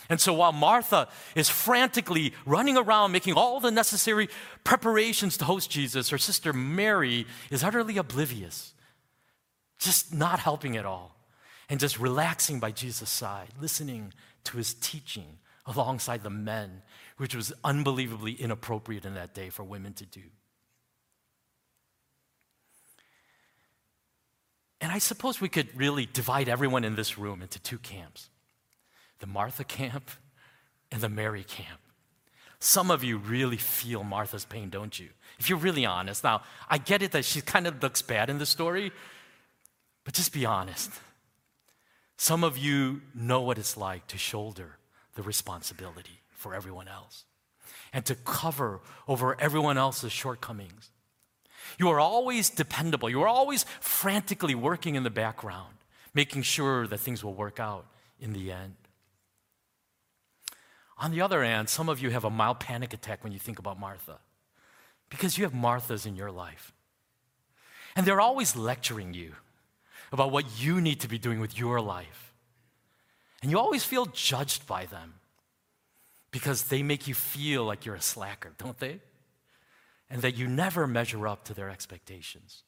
And 0.10 0.20
so 0.20 0.34
while 0.34 0.52
Martha 0.52 1.08
is 1.36 1.50
frantically 1.50 2.34
running 2.46 2.78
around 2.78 3.12
making 3.12 3.34
all 3.36 3.60
the 3.60 3.72
necessary 3.72 4.30
preparations 4.64 5.38
to 5.38 5.46
host 5.46 5.72
Jesus, 5.72 6.10
her 6.10 6.18
sister 6.18 6.52
Mary 6.54 7.26
is 7.50 7.64
utterly 7.64 7.98
oblivious, 7.98 8.74
just 9.80 10.14
not 10.14 10.40
helping 10.40 10.76
at 10.76 10.86
all, 10.86 11.16
and 11.70 11.80
just 11.80 12.00
relaxing 12.00 12.60
by 12.60 12.72
Jesus' 12.72 13.10
side, 13.10 13.50
listening 13.60 14.14
to 14.44 14.58
his 14.58 14.74
teaching 14.74 15.40
alongside 15.66 16.24
the 16.24 16.30
men, 16.30 16.82
which 17.18 17.34
was 17.34 17.54
unbelievably 17.64 18.34
inappropriate 18.34 19.06
in 19.06 19.14
that 19.14 19.34
day 19.34 19.50
for 19.50 19.64
women 19.64 19.94
to 19.94 20.06
do. 20.06 20.22
And 24.82 24.92
I 24.92 24.98
suppose 24.98 25.40
we 25.40 25.48
could 25.48 25.70
really 25.78 26.06
divide 26.06 26.50
everyone 26.50 26.84
in 26.84 26.96
this 26.96 27.18
room 27.18 27.42
into 27.42 27.58
two 27.58 27.78
camps 27.78 28.30
the 29.24 29.28
Martha 29.28 29.64
camp 29.64 30.12
and 30.92 31.00
the 31.00 31.08
Mary 31.08 31.46
camp. 31.46 31.80
Some 32.60 32.92
of 32.92 33.06
you 33.06 33.18
really 33.18 33.56
feel 33.56 34.04
Martha's 34.04 34.44
pain, 34.44 34.70
don't 34.70 35.00
you? 35.00 35.08
If 35.40 35.50
you're 35.50 35.58
really 35.58 35.86
honest. 35.86 36.26
Now, 36.26 36.42
I 36.70 36.78
get 36.78 37.02
it 37.02 37.14
that 37.14 37.24
she 37.24 37.40
kind 37.40 37.66
of 37.66 37.82
looks 37.82 38.02
bad 38.02 38.30
in 38.30 38.38
the 38.38 38.46
story, 38.46 38.92
but 40.04 40.14
just 40.14 40.34
be 40.34 40.46
honest. 40.46 40.92
Some 42.18 42.44
of 42.44 42.58
you 42.58 43.02
know 43.16 43.40
what 43.44 43.58
it's 43.58 43.78
like 43.78 44.08
to 44.08 44.18
shoulder 44.18 44.78
the 45.16 45.22
responsibility 45.22 46.20
for 46.34 46.54
everyone 46.54 46.90
else 46.90 47.24
and 47.94 48.06
to 48.06 48.16
cover 48.16 48.82
over 49.08 49.40
everyone 49.40 49.78
else's 49.78 50.12
shortcomings. 50.12 50.92
You 51.80 51.88
are 51.88 52.00
always 52.02 52.50
dependable. 52.50 53.10
You 53.10 53.22
are 53.22 53.30
always 53.30 53.64
frantically 53.80 54.54
working 54.54 54.96
in 54.96 55.04
the 55.04 55.10
background, 55.10 55.76
making 56.14 56.42
sure 56.42 56.88
that 56.88 56.98
things 57.00 57.24
will 57.24 57.36
work 57.36 57.58
out 57.58 57.86
in 58.20 58.34
the 58.34 58.52
end. 58.52 58.76
On 61.04 61.12
the 61.12 61.20
other 61.20 61.44
hand, 61.44 61.68
some 61.68 61.90
of 61.90 62.00
you 62.00 62.12
have 62.12 62.24
a 62.24 62.30
mild 62.30 62.62
panic 62.62 62.94
attack 62.94 63.26
when 63.26 63.34
you 63.34 63.40
think 63.40 63.60
about 63.60 63.78
Martha 63.78 64.20
because 65.10 65.38
you 65.38 65.44
have 65.44 65.52
Marthas 65.52 66.06
in 66.06 66.16
your 66.16 66.32
life. 66.32 66.72
And 67.94 68.06
they're 68.06 68.22
always 68.22 68.56
lecturing 68.56 69.14
you 69.14 69.34
about 70.14 70.32
what 70.32 70.46
you 70.62 70.80
need 70.80 71.02
to 71.02 71.10
be 71.10 71.18
doing 71.18 71.42
with 71.42 71.60
your 71.60 71.82
life. 71.82 72.34
And 73.42 73.52
you 73.52 73.60
always 73.60 73.84
feel 73.84 74.06
judged 74.06 74.66
by 74.66 74.86
them 74.86 75.16
because 76.32 76.64
they 76.64 76.82
make 76.82 77.06
you 77.06 77.14
feel 77.14 77.66
like 77.66 77.86
you're 77.86 77.96
a 77.96 78.02
slacker, 78.02 78.54
don't 78.58 78.80
they? 78.80 79.02
And 80.10 80.22
that 80.22 80.38
you 80.38 80.48
never 80.48 80.88
measure 80.88 81.28
up 81.28 81.44
to 81.46 81.54
their 81.54 81.70
expectations. 81.70 82.64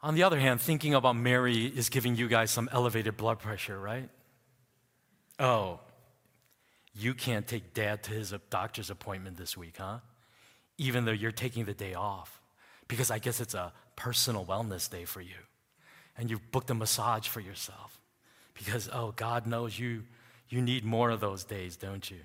On 0.00 0.14
the 0.14 0.22
other 0.22 0.40
hand, 0.40 0.62
thinking 0.62 0.94
about 0.94 1.16
Mary 1.16 1.66
is 1.66 1.90
giving 1.90 2.16
you 2.16 2.28
guys 2.28 2.50
some 2.50 2.70
elevated 2.72 3.18
blood 3.18 3.40
pressure, 3.40 3.78
right? 3.78 4.08
Oh, 5.38 5.80
you 6.94 7.14
can't 7.14 7.46
take 7.46 7.74
dad 7.74 8.02
to 8.04 8.12
his 8.12 8.32
doctor's 8.48 8.90
appointment 8.90 9.36
this 9.36 9.56
week, 9.56 9.76
huh? 9.78 9.98
Even 10.78 11.04
though 11.04 11.12
you're 11.12 11.32
taking 11.32 11.64
the 11.64 11.74
day 11.74 11.94
off. 11.94 12.40
Because 12.88 13.10
I 13.10 13.18
guess 13.18 13.40
it's 13.40 13.54
a 13.54 13.72
personal 13.96 14.44
wellness 14.44 14.90
day 14.90 15.04
for 15.04 15.20
you. 15.20 15.36
And 16.16 16.30
you've 16.30 16.50
booked 16.50 16.70
a 16.70 16.74
massage 16.74 17.28
for 17.28 17.40
yourself. 17.40 18.00
Because, 18.54 18.88
oh, 18.92 19.12
God 19.14 19.46
knows 19.46 19.78
you, 19.78 20.04
you 20.48 20.62
need 20.62 20.84
more 20.84 21.10
of 21.10 21.20
those 21.20 21.44
days, 21.44 21.76
don't 21.76 22.10
you? 22.10 22.20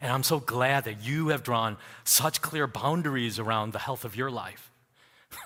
And 0.00 0.10
I'm 0.10 0.24
so 0.24 0.40
glad 0.40 0.84
that 0.84 1.04
you 1.04 1.28
have 1.28 1.44
drawn 1.44 1.76
such 2.02 2.40
clear 2.40 2.66
boundaries 2.66 3.38
around 3.38 3.72
the 3.72 3.78
health 3.78 4.04
of 4.04 4.16
your 4.16 4.30
life, 4.30 4.72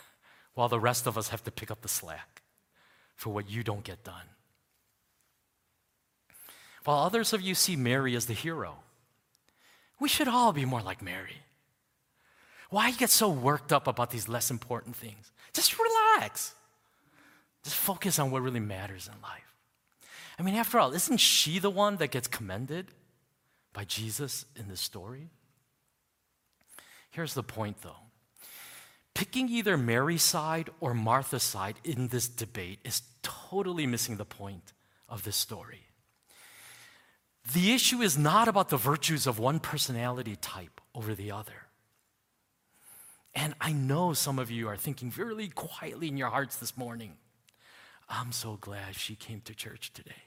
while 0.54 0.68
the 0.68 0.80
rest 0.80 1.06
of 1.06 1.18
us 1.18 1.28
have 1.28 1.44
to 1.44 1.50
pick 1.50 1.70
up 1.70 1.82
the 1.82 1.88
slack 1.88 2.42
for 3.16 3.30
what 3.30 3.50
you 3.50 3.62
don't 3.62 3.84
get 3.84 4.04
done 4.04 4.24
while 6.88 7.00
others 7.00 7.34
of 7.34 7.42
you 7.42 7.54
see 7.54 7.76
Mary 7.76 8.16
as 8.16 8.24
the 8.24 8.32
hero. 8.32 8.76
We 10.00 10.08
should 10.08 10.26
all 10.26 10.54
be 10.54 10.64
more 10.64 10.80
like 10.80 11.02
Mary. 11.02 11.42
Why 12.70 12.92
get 12.92 13.10
so 13.10 13.28
worked 13.28 13.74
up 13.74 13.86
about 13.86 14.10
these 14.10 14.26
less 14.26 14.50
important 14.50 14.96
things? 14.96 15.30
Just 15.52 15.78
relax. 15.78 16.54
Just 17.62 17.76
focus 17.76 18.18
on 18.18 18.30
what 18.30 18.40
really 18.40 18.58
matters 18.58 19.06
in 19.06 19.20
life. 19.20 19.54
I 20.38 20.42
mean, 20.42 20.54
after 20.54 20.78
all, 20.78 20.94
isn't 20.94 21.18
she 21.18 21.58
the 21.58 21.68
one 21.68 21.96
that 21.96 22.10
gets 22.10 22.26
commended 22.26 22.86
by 23.74 23.84
Jesus 23.84 24.46
in 24.56 24.68
this 24.68 24.80
story? 24.80 25.28
Here's 27.10 27.34
the 27.34 27.42
point, 27.42 27.82
though 27.82 28.00
picking 29.12 29.50
either 29.50 29.76
Mary's 29.76 30.22
side 30.22 30.70
or 30.80 30.94
Martha's 30.94 31.42
side 31.42 31.74
in 31.84 32.08
this 32.08 32.28
debate 32.28 32.78
is 32.82 33.02
totally 33.20 33.86
missing 33.86 34.16
the 34.16 34.24
point 34.24 34.72
of 35.06 35.24
this 35.24 35.36
story. 35.36 35.87
The 37.54 37.72
issue 37.72 38.02
is 38.02 38.18
not 38.18 38.48
about 38.48 38.68
the 38.68 38.76
virtues 38.76 39.26
of 39.26 39.38
one 39.38 39.58
personality 39.58 40.36
type 40.36 40.80
over 40.94 41.14
the 41.14 41.30
other. 41.30 41.68
And 43.34 43.54
I 43.60 43.72
know 43.72 44.12
some 44.12 44.38
of 44.38 44.50
you 44.50 44.68
are 44.68 44.76
thinking 44.76 45.12
really 45.16 45.48
quietly 45.48 46.08
in 46.08 46.16
your 46.16 46.28
hearts 46.28 46.56
this 46.56 46.76
morning, 46.76 47.14
I'm 48.08 48.32
so 48.32 48.58
glad 48.60 48.96
she 48.96 49.14
came 49.14 49.40
to 49.42 49.54
church 49.54 49.92
today 49.92 50.24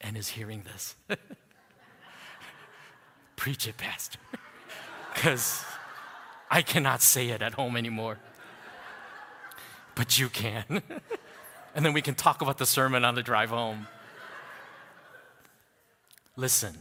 and 0.00 0.16
is 0.16 0.28
hearing 0.28 0.64
this. 0.64 0.96
Preach 3.36 3.68
it, 3.68 3.76
Pastor. 3.76 4.18
Because 5.14 5.64
I 6.50 6.62
cannot 6.62 7.02
say 7.02 7.28
it 7.28 7.40
at 7.40 7.54
home 7.54 7.76
anymore. 7.76 8.18
But 9.94 10.18
you 10.18 10.28
can. 10.28 10.64
and 11.74 11.84
then 11.84 11.92
we 11.92 12.02
can 12.02 12.14
talk 12.14 12.42
about 12.42 12.58
the 12.58 12.66
sermon 12.66 13.04
on 13.04 13.14
the 13.14 13.22
drive 13.22 13.50
home. 13.50 13.86
Listen, 16.38 16.72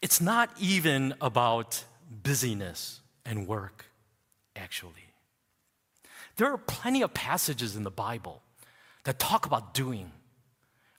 it's 0.00 0.18
not 0.18 0.50
even 0.58 1.12
about 1.20 1.84
busyness 2.10 3.02
and 3.26 3.46
work, 3.46 3.84
actually. 4.56 5.12
There 6.36 6.50
are 6.50 6.56
plenty 6.56 7.02
of 7.02 7.12
passages 7.12 7.76
in 7.76 7.82
the 7.82 7.90
Bible 7.90 8.40
that 9.04 9.18
talk 9.18 9.44
about 9.44 9.74
doing 9.74 10.10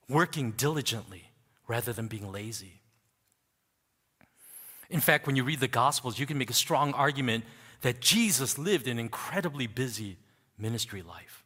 working 0.07 0.51
diligently 0.51 1.31
rather 1.67 1.93
than 1.93 2.05
being 2.05 2.31
lazy. 2.31 2.81
In 4.91 4.99
fact, 4.99 5.25
when 5.25 5.35
you 5.35 5.43
read 5.43 5.61
the 5.61 5.67
Gospels, 5.67 6.19
you 6.19 6.27
can 6.27 6.37
make 6.37 6.51
a 6.51 6.53
strong 6.53 6.93
argument 6.93 7.43
that 7.81 8.01
Jesus 8.01 8.59
lived 8.59 8.87
an 8.87 8.99
incredibly 8.99 9.65
busy 9.65 10.17
ministry 10.59 11.01
life. 11.01 11.38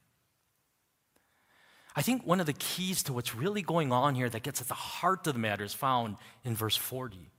I 1.96 2.02
think 2.02 2.26
one 2.26 2.40
of 2.40 2.46
the 2.46 2.54
keys 2.54 3.04
to 3.04 3.14
what's 3.14 3.36
really 3.36 3.62
going 3.62 3.92
on 3.92 4.16
here 4.16 4.30
that 4.30 4.44
gets 4.44 4.62
at 4.62 4.68
the 4.68 4.74
heart 4.74 5.28
of 5.28 5.34
the 5.34 5.40
matter 5.40 5.64
is 5.64 5.74
found 5.74 6.18
in 6.44 6.56
verse 6.56 6.76
40. 6.76 7.30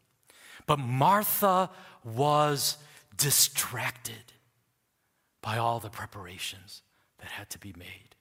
But 0.67 0.79
Martha 0.79 1.71
was 2.05 2.79
distracted 3.17 4.33
by 5.43 5.59
all 5.59 5.81
the 5.81 5.91
preparations 5.91 6.83
that 7.19 7.29
had 7.29 7.51
to 7.51 7.59
be 7.59 7.75
made. 7.77 8.15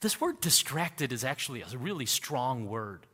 This 0.00 0.20
word 0.20 0.40
distracted 0.40 1.12
is 1.12 1.24
actually 1.24 1.62
a 1.62 1.76
really 1.76 2.06
strong 2.06 2.68
word 2.68 3.06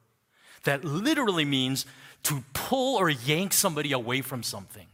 that 0.65 0.85
literally 0.85 1.45
means 1.45 1.87
to 2.25 2.45
pull 2.53 2.97
or 2.97 3.09
yank 3.09 3.53
somebody 3.53 3.93
away 3.93 4.21
from 4.21 4.43
something. 4.43 4.87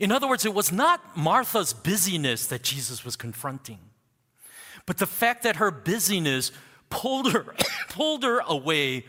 In 0.00 0.12
other 0.12 0.28
words, 0.28 0.44
it 0.44 0.54
was 0.54 0.70
not 0.70 1.16
Martha's 1.16 1.72
busyness 1.72 2.46
that 2.46 2.62
Jesus 2.62 3.04
was 3.04 3.16
confronting, 3.16 3.78
but 4.88 4.96
the 4.96 5.06
fact 5.06 5.42
that 5.42 5.56
her 5.56 5.70
busyness 5.70 6.50
pulled 6.88 7.30
her, 7.32 7.54
pulled 7.90 8.22
her 8.22 8.40
away 8.48 9.04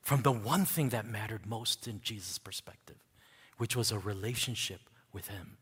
from 0.00 0.22
the 0.22 0.32
one 0.32 0.64
thing 0.64 0.88
that 0.88 1.04
mattered 1.04 1.44
most 1.44 1.86
in 1.86 2.00
Jesus' 2.00 2.38
perspective, 2.38 2.96
which 3.58 3.76
was 3.76 3.92
a 3.92 3.98
relationship 3.98 4.80
with 5.12 5.28
Him. 5.28 5.58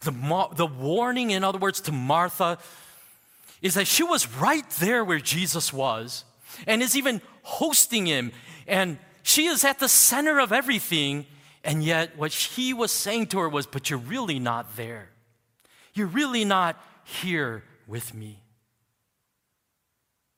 The, 0.00 0.48
the 0.54 0.66
warning, 0.66 1.30
in 1.30 1.42
other 1.42 1.56
words, 1.56 1.80
to 1.82 1.92
Martha 1.92 2.58
is 3.62 3.72
that 3.72 3.86
she 3.86 4.02
was 4.02 4.30
right 4.34 4.68
there 4.72 5.02
where 5.02 5.18
Jesus 5.18 5.72
was 5.72 6.26
and 6.66 6.82
is 6.82 6.94
even 6.94 7.22
hosting 7.42 8.04
him. 8.04 8.32
And 8.66 8.98
she 9.22 9.46
is 9.46 9.64
at 9.64 9.78
the 9.78 9.88
center 9.88 10.40
of 10.40 10.52
everything. 10.52 11.24
And 11.64 11.82
yet, 11.82 12.18
what 12.18 12.32
he 12.32 12.74
was 12.74 12.92
saying 12.92 13.28
to 13.28 13.38
her 13.38 13.48
was, 13.48 13.66
But 13.66 13.88
you're 13.88 13.98
really 13.98 14.38
not 14.38 14.76
there. 14.76 15.08
You're 15.94 16.06
really 16.06 16.44
not 16.44 16.78
here 17.04 17.64
with 17.86 18.14
me 18.14 18.42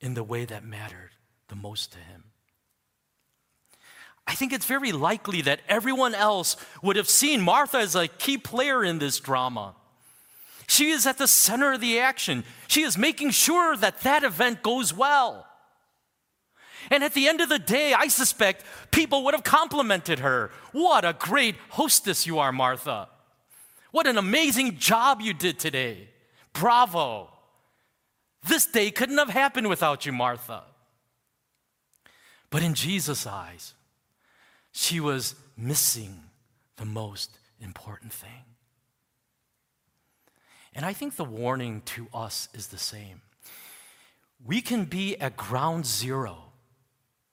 in 0.00 0.14
the 0.14 0.24
way 0.24 0.44
that 0.44 0.64
mattered 0.64 1.10
the 1.48 1.54
most 1.56 1.92
to 1.92 1.98
him. 1.98 2.24
I 4.26 4.34
think 4.34 4.52
it's 4.52 4.66
very 4.66 4.92
likely 4.92 5.42
that 5.42 5.60
everyone 5.68 6.14
else 6.14 6.56
would 6.82 6.96
have 6.96 7.08
seen 7.08 7.40
Martha 7.40 7.78
as 7.78 7.94
a 7.94 8.08
key 8.08 8.38
player 8.38 8.84
in 8.84 8.98
this 8.98 9.18
drama. 9.18 9.74
She 10.68 10.90
is 10.90 11.06
at 11.06 11.18
the 11.18 11.26
center 11.26 11.72
of 11.72 11.80
the 11.80 11.98
action. 11.98 12.44
She 12.68 12.82
is 12.82 12.96
making 12.96 13.30
sure 13.30 13.76
that 13.76 14.00
that 14.02 14.22
event 14.22 14.62
goes 14.62 14.94
well. 14.94 15.46
And 16.90 17.04
at 17.04 17.14
the 17.14 17.28
end 17.28 17.40
of 17.40 17.48
the 17.48 17.58
day, 17.58 17.92
I 17.92 18.08
suspect 18.08 18.64
people 18.90 19.24
would 19.24 19.34
have 19.34 19.44
complimented 19.44 20.20
her. 20.20 20.50
What 20.72 21.04
a 21.04 21.12
great 21.12 21.56
hostess 21.70 22.26
you 22.26 22.38
are, 22.38 22.52
Martha. 22.52 23.08
What 23.90 24.06
an 24.06 24.18
amazing 24.18 24.78
job 24.78 25.20
you 25.20 25.34
did 25.34 25.58
today. 25.58 26.08
Bravo. 26.52 27.30
This 28.46 28.66
day 28.66 28.90
couldn't 28.90 29.18
have 29.18 29.30
happened 29.30 29.68
without 29.68 30.04
you, 30.04 30.12
Martha. 30.12 30.64
But 32.50 32.62
in 32.62 32.74
Jesus' 32.74 33.26
eyes, 33.26 33.74
she 34.72 35.00
was 35.00 35.34
missing 35.56 36.24
the 36.76 36.84
most 36.84 37.38
important 37.60 38.12
thing. 38.12 38.44
And 40.74 40.84
I 40.84 40.92
think 40.92 41.16
the 41.16 41.24
warning 41.24 41.82
to 41.86 42.08
us 42.12 42.48
is 42.54 42.68
the 42.68 42.78
same. 42.78 43.20
We 44.44 44.60
can 44.60 44.86
be 44.86 45.16
at 45.20 45.36
ground 45.36 45.86
zero 45.86 46.52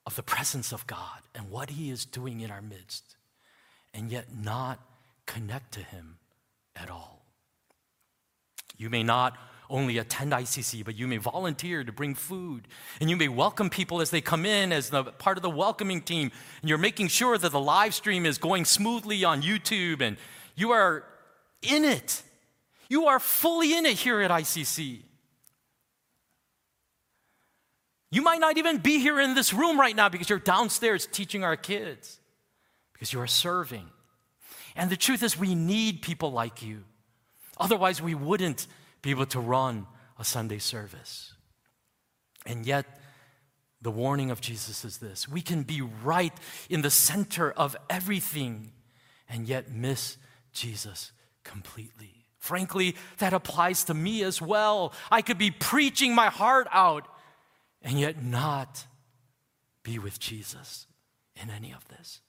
of 0.06 0.16
the 0.16 0.24
presence 0.24 0.72
of 0.72 0.86
God 0.88 1.22
and 1.34 1.50
what 1.50 1.72
He 1.72 1.90
is 1.90 2.06
doing 2.06 2.42
in 2.42 2.52
our 2.52 2.62
midst, 2.62 3.16
and 3.94 4.12
yet 4.12 4.36
not 4.36 4.80
connect 5.26 5.72
to 5.74 5.80
Him 5.82 6.18
at 6.76 6.90
all. 6.90 7.19
You 8.80 8.90
may 8.90 9.04
not 9.04 9.38
only 9.70 10.00
attend 10.00 10.32
ICC, 10.32 10.84
but 10.84 10.96
you 10.96 11.08
may 11.08 11.18
volunteer 11.18 11.84
to 11.84 11.92
bring 11.92 12.16
food. 12.16 12.68
And 13.00 13.10
you 13.10 13.16
may 13.16 13.28
welcome 13.28 13.70
people 13.70 14.02
as 14.02 14.10
they 14.10 14.22
come 14.22 14.46
in 14.46 14.72
as 14.72 14.90
the, 14.90 15.04
part 15.04 15.38
of 15.38 15.44
the 15.44 15.50
welcoming 15.50 16.02
team. 16.02 16.32
And 16.62 16.70
you're 16.70 16.80
making 16.80 17.10
sure 17.10 17.38
that 17.38 17.52
the 17.52 17.60
live 17.60 17.94
stream 17.94 18.26
is 18.26 18.40
going 18.40 18.66
smoothly 18.66 19.24
on 19.24 19.44
YouTube 19.44 20.02
and 20.02 20.18
you 20.56 20.72
are 20.72 21.04
in 21.62 21.86
it. 21.86 22.24
You 22.88 23.06
are 23.08 23.20
fully 23.20 23.78
in 23.78 23.86
it 23.86 23.98
here 23.98 24.22
at 24.22 24.32
ICC. 24.32 25.02
You 28.12 28.22
might 28.24 28.40
not 28.40 28.58
even 28.58 28.80
be 28.80 29.00
here 29.00 29.20
in 29.20 29.36
this 29.36 29.54
room 29.54 29.80
right 29.80 29.96
now 29.96 30.10
because 30.10 30.30
you're 30.30 30.40
downstairs 30.40 31.08
teaching 31.12 31.44
our 31.44 31.56
kids, 31.56 32.20
because 32.94 33.14
you 33.14 33.22
are 33.22 33.28
serving. 33.28 33.86
And 34.76 34.90
the 34.90 34.98
truth 34.98 35.22
is, 35.22 35.38
we 35.38 35.54
need 35.54 36.02
people 36.02 36.32
like 36.32 36.64
you. 36.64 36.86
Otherwise, 37.60 38.02
we 38.02 38.16
wouldn't 38.16 38.68
be 39.02 39.12
able 39.12 39.26
to 39.28 39.40
run 39.40 39.88
a 40.18 40.24
Sunday 40.24 40.60
service. 40.60 41.34
And 42.46 42.66
yet, 42.66 42.86
the 43.82 43.92
warning 43.92 44.30
of 44.32 44.42
Jesus 44.42 44.84
is 44.84 44.98
this 44.98 45.28
we 45.28 45.42
can 45.42 45.64
be 45.64 45.82
right 45.82 46.34
in 46.70 46.82
the 46.82 46.90
center 46.90 47.52
of 47.52 47.76
everything 47.90 48.72
and 49.30 49.48
yet 49.48 49.72
miss 49.72 50.18
Jesus 50.52 51.12
completely. 51.44 52.26
Frankly, 52.38 52.96
that 53.18 53.34
applies 53.34 53.84
to 53.86 53.94
me 53.94 54.24
as 54.24 54.42
well. 54.42 54.94
I 55.12 55.22
could 55.22 55.38
be 55.38 55.52
preaching 55.52 56.16
my 56.16 56.28
heart 56.28 56.68
out 56.72 57.08
and 57.82 58.00
yet 58.00 58.24
not 58.24 58.86
be 59.84 60.00
with 60.00 60.20
Jesus 60.20 60.88
in 61.36 61.50
any 61.50 61.74
of 61.74 61.88
this. 61.90 62.22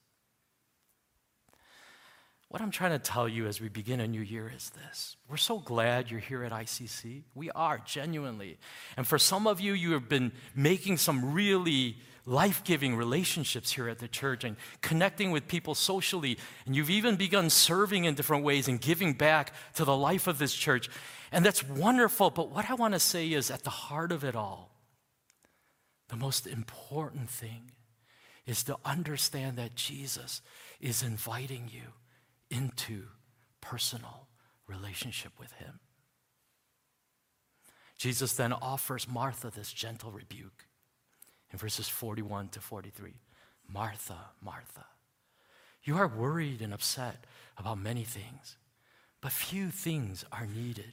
What 2.50 2.60
I'm 2.60 2.72
trying 2.72 2.90
to 2.90 2.98
tell 2.98 3.28
you 3.28 3.46
as 3.46 3.60
we 3.60 3.68
begin 3.68 4.00
a 4.00 4.08
new 4.08 4.20
year 4.20 4.52
is 4.54 4.70
this. 4.70 5.16
We're 5.28 5.36
so 5.36 5.60
glad 5.60 6.10
you're 6.10 6.18
here 6.18 6.42
at 6.42 6.50
ICC. 6.50 7.22
We 7.32 7.48
are, 7.52 7.78
genuinely. 7.86 8.58
And 8.96 9.06
for 9.06 9.20
some 9.20 9.46
of 9.46 9.60
you, 9.60 9.72
you 9.72 9.92
have 9.92 10.08
been 10.08 10.32
making 10.52 10.96
some 10.96 11.32
really 11.32 11.96
life 12.26 12.64
giving 12.64 12.96
relationships 12.96 13.70
here 13.70 13.88
at 13.88 14.00
the 14.00 14.08
church 14.08 14.42
and 14.42 14.56
connecting 14.80 15.30
with 15.30 15.46
people 15.46 15.76
socially. 15.76 16.38
And 16.66 16.74
you've 16.74 16.90
even 16.90 17.14
begun 17.14 17.50
serving 17.50 18.04
in 18.04 18.14
different 18.14 18.42
ways 18.42 18.66
and 18.66 18.80
giving 18.80 19.12
back 19.12 19.52
to 19.74 19.84
the 19.84 19.96
life 19.96 20.26
of 20.26 20.38
this 20.38 20.52
church. 20.52 20.90
And 21.30 21.46
that's 21.46 21.62
wonderful. 21.62 22.30
But 22.30 22.50
what 22.50 22.68
I 22.68 22.74
want 22.74 22.94
to 22.94 23.00
say 23.00 23.30
is 23.32 23.52
at 23.52 23.62
the 23.62 23.70
heart 23.70 24.10
of 24.10 24.24
it 24.24 24.34
all, 24.34 24.74
the 26.08 26.16
most 26.16 26.48
important 26.48 27.30
thing 27.30 27.70
is 28.44 28.64
to 28.64 28.76
understand 28.84 29.56
that 29.58 29.76
Jesus 29.76 30.42
is 30.80 31.04
inviting 31.04 31.70
you 31.72 31.92
into 32.50 33.04
personal 33.60 34.26
relationship 34.66 35.32
with 35.38 35.52
Him. 35.52 35.80
Jesus 37.96 38.32
then 38.32 38.52
offers 38.52 39.08
Martha 39.08 39.50
this 39.50 39.72
gentle 39.72 40.10
rebuke 40.10 40.66
in 41.52 41.58
verses 41.58 41.88
41 41.88 42.48
to 42.48 42.60
43. 42.60 43.12
Martha, 43.68 44.16
Martha, 44.42 44.86
you 45.84 45.96
are 45.96 46.08
worried 46.08 46.60
and 46.60 46.72
upset 46.72 47.24
about 47.56 47.78
many 47.78 48.04
things, 48.04 48.56
but 49.20 49.32
few 49.32 49.70
things 49.70 50.24
are 50.32 50.46
needed, 50.46 50.92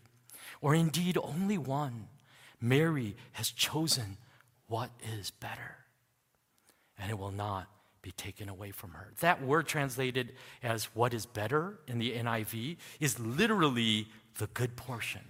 or 0.61 0.75
indeed 0.75 1.17
only 1.21 1.57
one. 1.57 2.07
Mary 2.59 3.15
has 3.33 3.51
chosen 3.51 4.17
what 4.67 4.89
is 5.17 5.31
better, 5.31 5.77
and 6.97 7.09
it 7.09 7.17
will 7.17 7.31
not 7.31 7.67
be 8.01 8.11
taken 8.11 8.49
away 8.49 8.71
from 8.71 8.91
her. 8.91 9.13
That 9.19 9.41
word 9.43 9.67
translated 9.67 10.33
as 10.63 10.85
what 10.95 11.13
is 11.13 11.25
better 11.25 11.79
in 11.87 11.99
the 11.99 12.13
NIV 12.13 12.77
is 12.99 13.19
literally 13.19 14.07
the 14.37 14.47
good 14.47 14.75
portion. 14.75 15.21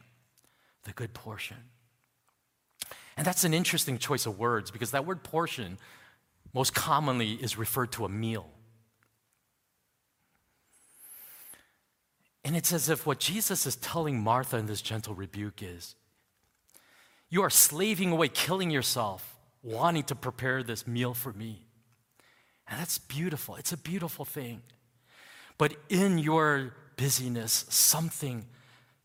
The 0.83 0.91
good 0.91 1.13
portion. 1.13 1.57
And 3.15 3.25
that's 3.25 3.43
an 3.43 3.53
interesting 3.53 3.97
choice 3.97 4.25
of 4.25 4.37
words 4.37 4.71
because 4.71 4.91
that 4.91 5.05
word 5.05 5.23
portion 5.23 5.77
most 6.53 6.73
commonly 6.73 7.33
is 7.33 7.57
referred 7.57 7.91
to 7.93 8.05
a 8.05 8.09
meal. 8.09 8.49
And 12.43 12.55
it's 12.55 12.71
as 12.71 12.89
if 12.89 13.05
what 13.05 13.19
Jesus 13.19 13.65
is 13.65 13.75
telling 13.75 14.21
Martha 14.21 14.57
in 14.57 14.67
this 14.67 14.81
gentle 14.81 15.13
rebuke 15.13 15.61
is 15.61 15.95
you 17.29 17.41
are 17.41 17.49
slaving 17.49 18.11
away, 18.11 18.29
killing 18.29 18.71
yourself, 18.71 19.35
wanting 19.61 20.03
to 20.03 20.15
prepare 20.15 20.63
this 20.63 20.87
meal 20.87 21.13
for 21.13 21.33
me. 21.33 21.66
And 22.69 22.79
that's 22.79 22.97
beautiful. 22.97 23.55
It's 23.55 23.71
a 23.71 23.77
beautiful 23.77 24.25
thing. 24.25 24.61
But 25.57 25.75
in 25.89 26.17
your 26.17 26.73
busyness, 26.97 27.65
something 27.69 28.45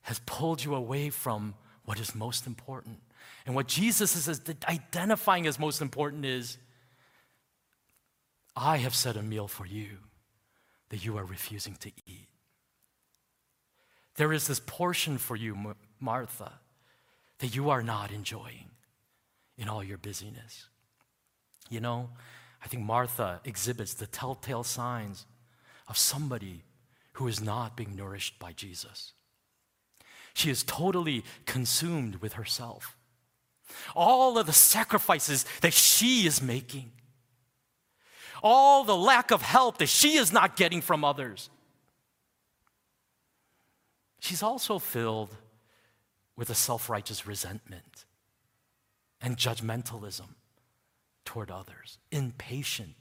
has 0.03 0.21
pulled 0.27 0.65
you 0.65 0.75
away 0.75 1.11
from 1.11 1.55
what 1.85 2.01
is 2.01 2.15
most 2.15 2.47
important. 2.47 2.99
And 3.47 3.55
what 3.55 3.69
Jesus 3.69 4.29
is 4.29 4.41
identifying 4.69 5.47
as 5.47 5.59
most 5.59 5.81
important 5.81 6.25
is 6.25 6.59
I 8.55 8.79
have 8.79 8.95
set 8.95 9.17
a 9.17 9.23
meal 9.23 9.49
for 9.49 9.67
you 9.67 9.99
that 10.91 11.05
you 11.05 11.17
are 11.17 11.25
refusing 11.25 11.77
to 11.77 11.91
eat. 12.07 12.29
There 14.17 14.33
is 14.33 14.47
this 14.47 14.61
portion 14.61 15.17
for 15.19 15.37
you, 15.37 15.75
Martha, 15.99 16.53
that 17.39 17.55
you 17.55 17.71
are 17.71 17.83
not 17.83 18.13
enjoying 18.13 18.71
in 19.57 19.69
all 19.69 19.83
your 19.83 19.99
busyness. 19.99 20.69
You 21.71 21.81
know, 21.81 22.11
I 22.63 22.69
think 22.69 22.85
Martha 22.85 23.41
exhibits 23.45 23.95
the 23.95 24.07
telltale 24.07 24.63
signs 24.63 25.27
of 25.89 25.99
somebody 25.99 26.65
who 27.15 27.27
is 27.29 27.41
not 27.41 27.77
being 27.77 27.97
nourished 27.97 28.39
by 28.39 28.53
Jesus. 28.53 29.13
She 30.35 30.49
is 30.49 30.63
totally 30.63 31.25
consumed 31.45 32.17
with 32.17 32.35
herself. 32.35 32.97
All 33.95 34.39
of 34.39 34.47
the 34.47 34.53
sacrifices 34.53 35.45
that 35.61 35.73
she 35.73 36.27
is 36.27 36.41
making, 36.41 36.93
all 38.43 38.85
the 38.85 38.97
lack 38.97 39.31
of 39.31 39.43
help 39.43 39.79
that 39.79 39.89
she 39.89 40.17
is 40.17 40.33
not 40.33 40.57
getting 40.57 40.81
from 40.81 41.05
others. 41.05 41.51
She's 44.21 44.43
also 44.43 44.79
filled 44.79 45.35
with 46.37 46.49
a 46.51 46.55
self 46.55 46.89
righteous 46.89 47.27
resentment 47.27 48.05
and 49.21 49.37
judgmentalism 49.37 50.29
toward 51.25 51.51
others, 51.51 51.99
impatient 52.11 52.97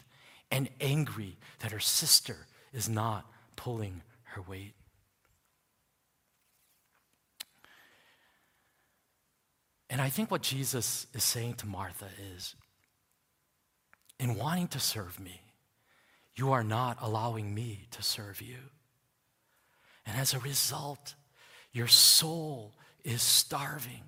and 0.51 0.69
angry 0.79 1.37
that 1.59 1.71
her 1.71 1.79
sister 1.79 2.47
is 2.73 2.89
not 2.89 3.25
pulling 3.55 4.01
her 4.23 4.41
weight. 4.41 4.73
And 9.89 9.99
I 9.99 10.09
think 10.09 10.31
what 10.31 10.41
Jesus 10.41 11.07
is 11.13 11.23
saying 11.23 11.55
to 11.55 11.67
Martha 11.67 12.07
is 12.35 12.55
in 14.19 14.35
wanting 14.35 14.67
to 14.69 14.79
serve 14.79 15.19
me, 15.19 15.41
you 16.35 16.51
are 16.51 16.63
not 16.63 16.97
allowing 17.01 17.53
me 17.53 17.87
to 17.91 18.01
serve 18.01 18.41
you. 18.41 18.57
And 20.05 20.17
as 20.17 20.33
a 20.33 20.39
result, 20.39 21.15
your 21.73 21.87
soul 21.87 22.73
is 23.03 23.21
starving, 23.21 24.03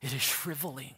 it 0.00 0.14
is 0.14 0.22
shriveling. 0.22 0.94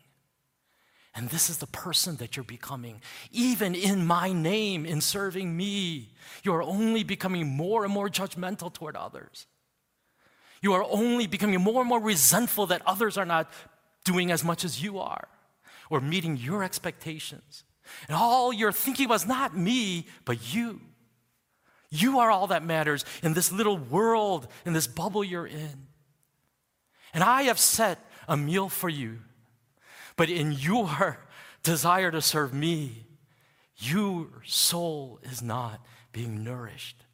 And 1.17 1.31
this 1.31 1.49
is 1.49 1.57
the 1.57 1.67
person 1.67 2.17
that 2.17 2.37
you're 2.37 2.45
becoming. 2.45 3.01
Even 3.33 3.75
in 3.75 4.07
my 4.07 4.33
name, 4.33 4.85
in 4.85 5.01
serving 5.01 5.57
me, 5.57 6.13
you 6.43 6.53
are 6.53 6.63
only 6.63 7.05
becoming 7.05 7.47
more 7.47 7.85
and 7.85 7.93
more 7.93 8.11
judgmental 8.11 8.73
toward 8.73 8.97
others. 8.97 9.47
You 10.61 10.75
are 10.75 10.85
only 10.85 11.27
becoming 11.27 11.59
more 11.63 11.81
and 11.81 11.89
more 11.89 12.03
resentful 12.03 12.67
that 12.67 12.83
others 12.85 13.17
are 13.17 13.25
not 13.25 13.51
doing 14.05 14.31
as 14.31 14.45
much 14.45 14.63
as 14.63 14.83
you 14.83 14.99
are 14.99 15.27
or 15.89 16.03
meeting 16.03 16.37
your 16.37 16.63
expectations. 16.63 17.65
And 18.09 18.17
all 18.17 18.53
you're 18.53 18.71
thinking 18.71 19.09
was 19.09 19.27
not 19.27 19.57
me, 19.57 20.07
but 20.27 20.55
you. 20.55 20.83
You 21.89 22.19
are 22.19 22.31
all 22.31 22.49
that 22.49 22.63
matters 22.63 23.07
in 23.23 23.33
this 23.33 23.51
little 23.51 23.79
world, 23.79 24.49
in 24.67 24.75
this 24.75 24.87
bubble 24.87 25.25
you're 25.25 25.47
in. 25.47 25.87
And 27.15 27.25
I 27.25 27.45
have 27.45 27.59
set 27.59 27.99
a 28.29 28.37
meal 28.37 28.69
for 28.69 28.91
you 28.91 29.21
but 30.17 30.31
in 30.31 30.53
your 30.53 31.19
desire 31.63 32.11
to 32.11 32.23
serve 32.23 32.53
me, 32.53 33.07
your 33.77 34.27
soul 34.45 35.21
is 35.23 35.43
not 35.43 35.85
being 36.13 36.43
nourished 36.43 37.05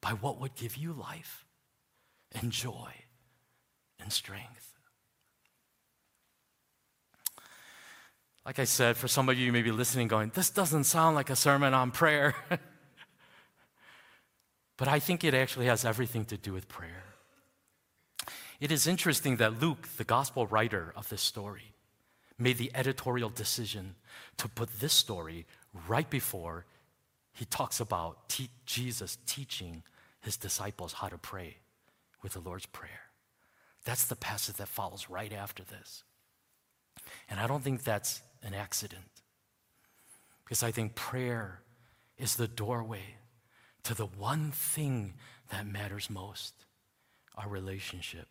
by 0.00 0.10
what 0.10 0.38
would 0.40 0.54
give 0.54 0.76
you 0.76 0.92
life 0.92 1.44
and 2.32 2.52
joy 2.52 2.92
and 3.98 4.12
strength. 4.12 4.68
Like 8.44 8.58
I 8.58 8.64
said, 8.64 8.96
for 8.96 9.08
some 9.08 9.28
of 9.28 9.38
you, 9.38 9.46
you 9.46 9.52
may 9.52 9.62
be 9.62 9.70
listening 9.70 10.08
going, 10.08 10.30
this 10.34 10.50
doesn't 10.50 10.84
sound 10.84 11.14
like 11.14 11.28
a 11.28 11.36
sermon 11.36 11.74
on 11.74 11.90
prayer. 11.90 12.34
but 14.78 14.88
I 14.88 15.00
think 15.00 15.22
it 15.22 15.34
actually 15.34 15.66
has 15.66 15.84
everything 15.84 16.24
to 16.26 16.38
do 16.38 16.52
with 16.52 16.68
prayer. 16.68 17.04
It 18.60 18.72
is 18.72 18.86
interesting 18.86 19.36
that 19.36 19.60
Luke, 19.60 19.88
the 19.96 20.04
gospel 20.04 20.46
writer 20.46 20.92
of 20.96 21.08
this 21.10 21.20
story, 21.20 21.74
made 22.38 22.58
the 22.58 22.70
editorial 22.74 23.30
decision 23.30 23.94
to 24.36 24.48
put 24.48 24.80
this 24.80 24.92
story 24.92 25.46
right 25.88 26.08
before 26.08 26.64
he 27.32 27.44
talks 27.44 27.80
about 27.80 28.28
te- 28.28 28.50
Jesus 28.66 29.18
teaching 29.26 29.82
his 30.20 30.36
disciples 30.36 30.94
how 30.94 31.08
to 31.08 31.18
pray 31.18 31.56
with 32.22 32.32
the 32.32 32.40
Lord's 32.40 32.66
Prayer. 32.66 33.02
That's 33.84 34.06
the 34.06 34.16
passage 34.16 34.56
that 34.56 34.68
follows 34.68 35.08
right 35.08 35.32
after 35.32 35.62
this. 35.62 36.02
And 37.30 37.38
I 37.38 37.46
don't 37.46 37.62
think 37.62 37.84
that's 37.84 38.22
an 38.42 38.54
accident. 38.54 39.04
Because 40.44 40.62
I 40.62 40.70
think 40.70 40.94
prayer 40.94 41.60
is 42.16 42.36
the 42.36 42.48
doorway 42.48 43.16
to 43.84 43.94
the 43.94 44.06
one 44.06 44.50
thing 44.50 45.14
that 45.50 45.66
matters 45.66 46.10
most 46.10 46.54
our 47.36 47.48
relationship 47.48 48.26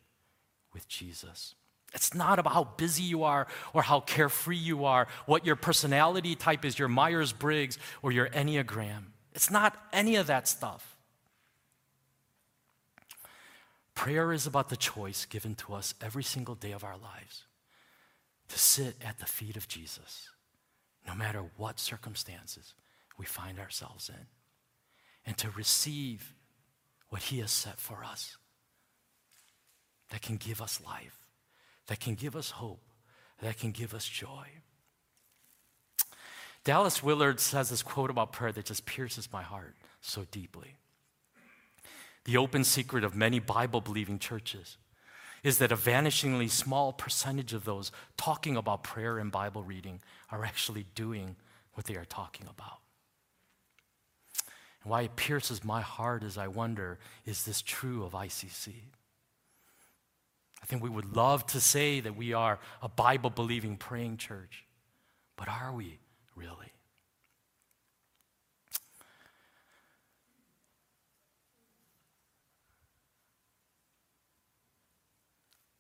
with 0.74 0.88
Jesus. 0.88 1.56
It's 1.93 2.13
not 2.13 2.38
about 2.38 2.54
how 2.54 2.65
busy 2.65 3.04
you 3.04 3.23
are 3.23 3.47
or 3.73 3.82
how 3.82 4.02
carefree 4.02 4.58
you 4.58 4.86
are, 4.86 5.08
what 5.26 5.45
your 5.45 5.56
personality 5.56 6.36
type 6.36 6.65
is, 6.65 6.78
your 6.78 6.88
Myers 6.88 7.34
Briggs 7.34 7.78
or 8.02 8.12
your 8.12 8.30
Enneagram. 8.30 9.06
It's 9.34 9.50
not 9.50 9.78
any 9.93 10.15
of 10.15 10.28
that 10.28 10.47
stuff. 10.47 10.95
Prayer 13.95 14.32
is 14.32 14.45
about 14.45 14.69
the 14.69 14.78
choice 14.78 15.26
given 15.26 15.56
to 15.56 15.73
us 15.73 15.95
every 16.02 16.23
single 16.23 16.56
day 16.56 16.71
of 16.71 16.84
our 16.84 16.97
lives 16.97 17.45
to 18.50 18.60
sit 18.60 18.95
at 19.04 19.19
the 19.19 19.26
feet 19.26 19.58
of 19.58 19.67
Jesus, 19.67 20.30
no 21.08 21.15
matter 21.15 21.43
what 21.58 21.80
circumstances 21.80 22.73
we 23.17 23.26
find 23.26 23.60
ourselves 23.60 24.10
in, 24.10 24.28
and 25.26 25.38
to 25.38 25.50
receive 25.50 26.34
what 27.10 27.23
He 27.23 27.39
has 27.39 27.52
set 27.52 27.80
for 27.80 28.04
us 28.04 28.38
that 30.10 30.21
can 30.21 30.38
give 30.38 30.62
us 30.62 30.80
life 30.86 31.27
that 31.88 32.00
can 32.00 32.15
give 32.15 32.36
us 32.36 32.52
hope, 32.52 32.82
that 33.41 33.58
can 33.58 33.71
give 33.71 33.93
us 33.93 34.06
joy. 34.06 34.47
Dallas 36.63 37.02
Willard 37.02 37.39
says 37.39 37.69
this 37.69 37.82
quote 37.82 38.10
about 38.10 38.34
prayer 38.34 38.52
that 38.52 38.65
just 38.65 38.86
pierces 38.86 39.30
my 39.32 39.41
heart 39.41 39.76
so 40.02 40.26
deeply. 40.32 40.76
The 42.26 42.38
open 42.38 42.65
secret 42.65 43.06
of 43.06 43.15
many 43.15 43.39
Bible 43.39 43.80
believing 43.80 44.19
churches 44.19 44.78
is 45.43 45.60
that 45.60 45.71
a 45.71 45.78
vanishingly 45.78 46.50
small 46.50 46.91
percentage 46.91 47.54
of 47.54 47.63
those 47.63 47.91
talking 48.17 48.58
about 48.58 48.84
prayer 48.84 49.17
and 49.17 49.32
Bible 49.32 49.63
reading 49.63 50.02
are 50.30 50.43
actually 50.43 50.86
doing 50.93 51.38
what 51.73 51.86
they 51.86 51.95
are 51.95 52.06
talking 52.06 52.47
about. 52.50 52.80
And 54.84 54.91
why 54.91 55.04
it 55.04 55.15
pierces 55.15 55.63
my 55.63 55.82
heart 55.82 56.23
is 56.23 56.38
I 56.38 56.47
wonder 56.47 57.00
is 57.26 57.45
this 57.45 57.62
true 57.62 58.04
of 58.04 58.12
ICC? 58.12 58.73
I 60.68 60.70
think 60.70 60.84
we 60.84 60.90
would 60.90 61.16
love 61.16 61.46
to 61.48 61.62
say 61.62 62.02
that 62.02 62.18
we 62.18 62.34
are 62.34 62.60
a 62.82 62.90
Bible 62.90 63.30
believing, 63.30 63.78
praying 63.78 64.18
church, 64.18 64.66
but 65.38 65.48
are 65.48 65.72
we 65.72 66.00
really? 66.36 66.74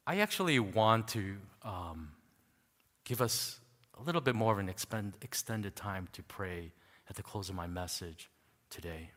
I 0.05 0.19
actually 0.19 0.57
want 0.57 1.09
to 1.09 1.35
um, 1.63 2.13
give 3.03 3.21
us 3.21 3.59
a 3.99 4.03
little 4.03 4.21
bit 4.21 4.35
more 4.35 4.53
of 4.53 4.59
an 4.59 4.69
expend, 4.69 5.15
extended 5.21 5.75
time 5.75 6.07
to 6.13 6.23
pray 6.23 6.71
at 7.09 7.17
the 7.17 7.23
close 7.23 7.49
of 7.49 7.55
my 7.55 7.67
message 7.67 8.29
today. 8.69 9.11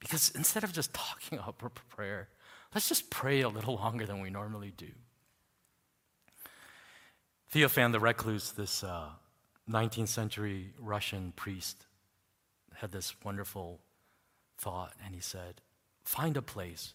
Because 0.00 0.32
instead 0.34 0.64
of 0.64 0.72
just 0.72 0.92
talking 0.92 1.38
about 1.46 1.78
prayer, 1.88 2.28
Let's 2.74 2.88
just 2.88 3.10
pray 3.10 3.40
a 3.40 3.48
little 3.48 3.74
longer 3.82 4.06
than 4.06 4.20
we 4.20 4.30
normally 4.30 4.72
do. 4.76 4.90
Theophan 7.52 7.92
the 7.92 8.00
Recluse, 8.00 8.52
this 8.52 8.84
uh, 8.84 9.08
19th 9.70 10.08
century 10.08 10.72
Russian 10.78 11.32
priest, 11.34 11.86
had 12.74 12.92
this 12.92 13.14
wonderful 13.24 13.80
thought, 14.58 14.92
and 15.04 15.14
he 15.14 15.20
said, 15.20 15.60
Find 16.04 16.36
a 16.36 16.42
place 16.42 16.94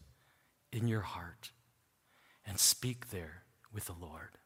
in 0.71 0.87
your 0.87 1.01
heart 1.01 1.51
and 2.45 2.59
speak 2.59 3.09
there 3.09 3.43
with 3.73 3.85
the 3.85 3.95
Lord. 3.99 4.37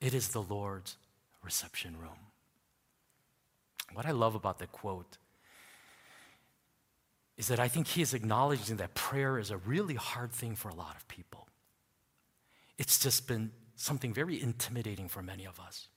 It 0.00 0.14
is 0.14 0.28
the 0.28 0.42
Lord's 0.42 0.96
reception 1.42 1.96
room. 1.98 2.30
What 3.92 4.06
I 4.06 4.12
love 4.12 4.34
about 4.34 4.58
the 4.58 4.66
quote 4.66 5.18
is 7.40 7.48
that 7.48 7.58
I 7.58 7.68
think 7.68 7.86
he 7.86 8.02
is 8.02 8.12
acknowledging 8.12 8.76
that 8.76 8.92
prayer 8.92 9.38
is 9.38 9.50
a 9.50 9.56
really 9.56 9.94
hard 9.94 10.30
thing 10.30 10.54
for 10.54 10.68
a 10.68 10.74
lot 10.74 10.94
of 10.94 11.08
people. 11.08 11.48
It's 12.76 12.98
just 12.98 13.26
been 13.26 13.50
something 13.76 14.12
very 14.12 14.42
intimidating 14.42 15.08
for 15.08 15.22
many 15.22 15.46
of 15.46 15.58
us. 15.58 15.88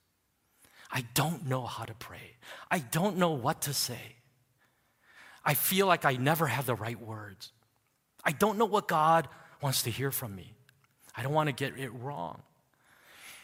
I 0.90 1.04
don't 1.14 1.46
know 1.46 1.66
how 1.66 1.84
to 1.84 1.94
pray, 1.96 2.38
I 2.72 2.80
don't 2.80 3.18
know 3.18 3.32
what 3.32 3.64
to 3.64 3.74
say. 3.74 4.16
I 5.44 5.54
feel 5.54 5.86
like 5.86 6.06
I 6.06 6.14
never 6.14 6.48
have 6.48 6.66
the 6.66 6.76
right 6.76 7.00
words. 7.00 7.52
I 8.24 8.32
don't 8.32 8.58
know 8.58 8.64
what 8.64 8.88
God 8.88 9.28
wants 9.62 9.84
to 9.84 9.92
hear 9.92 10.12
from 10.12 10.34
me. 10.34 10.54
I 11.14 11.24
don't 11.24 11.34
want 11.34 11.48
to 11.48 11.54
get 11.54 11.78
it 11.78 11.90
wrong. 11.90 12.42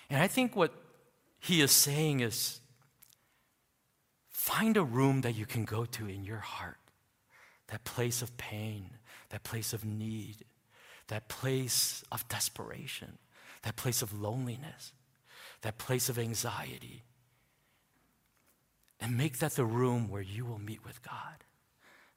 And 0.10 0.24
I 0.24 0.28
think 0.30 0.56
what 0.56 0.74
he 1.42 1.60
is 1.60 1.72
saying 1.72 2.22
is 2.22 2.62
find 4.30 4.78
a 4.78 4.84
room 4.84 5.20
that 5.22 5.36
you 5.36 5.46
can 5.46 5.66
go 5.66 5.84
to 5.84 6.08
in 6.08 6.24
your 6.24 6.38
heart 6.40 6.78
that 7.70 7.84
place 7.84 8.22
of 8.22 8.36
pain, 8.38 8.92
that 9.30 9.44
place 9.44 9.74
of 9.74 9.86
need, 9.86 10.38
that 11.08 11.28
place 11.28 12.04
of 12.12 12.28
desperation, 12.28 13.18
that 13.64 13.76
place 13.76 14.02
of 14.02 14.20
loneliness, 14.20 14.94
that 15.62 15.78
place 15.78 16.10
of 16.10 16.18
anxiety, 16.18 17.04
and 19.00 19.18
make 19.18 19.40
that 19.40 19.54
the 19.54 19.66
room 19.66 20.10
where 20.10 20.22
you 20.22 20.46
will 20.46 20.60
meet 20.60 20.84
with 20.86 21.02
God 21.04 21.44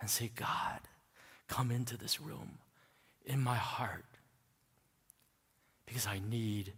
and 0.00 0.10
say, 0.10 0.30
God, 0.34 0.80
come 1.48 1.70
into 1.70 1.96
this 1.96 2.20
room 2.20 2.58
in 3.24 3.40
my 3.40 3.56
heart 3.56 4.04
because 5.86 6.06
I 6.06 6.20
need 6.28 6.72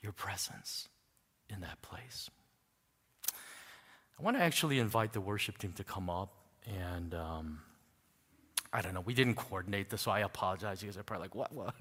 your 0.00 0.12
presence 0.12 0.88
in 1.50 1.60
that 1.60 1.82
place. 1.82 2.30
I 3.26 4.22
want 4.22 4.36
to 4.36 4.42
actually 4.42 4.78
invite 4.78 5.12
the 5.12 5.20
worship 5.20 5.58
team 5.58 5.72
to 5.72 5.84
come 5.84 6.08
up 6.08 6.32
and 6.66 7.14
um, 7.14 7.60
I 8.72 8.82
don't 8.82 8.94
know, 8.94 9.00
we 9.00 9.14
didn't 9.14 9.34
coordinate 9.34 9.90
this, 9.90 10.02
so 10.02 10.10
I 10.10 10.20
apologize. 10.20 10.82
You 10.82 10.88
guys 10.88 10.98
are 10.98 11.02
probably 11.02 11.24
like, 11.24 11.34
what, 11.34 11.52
what? 11.52 11.74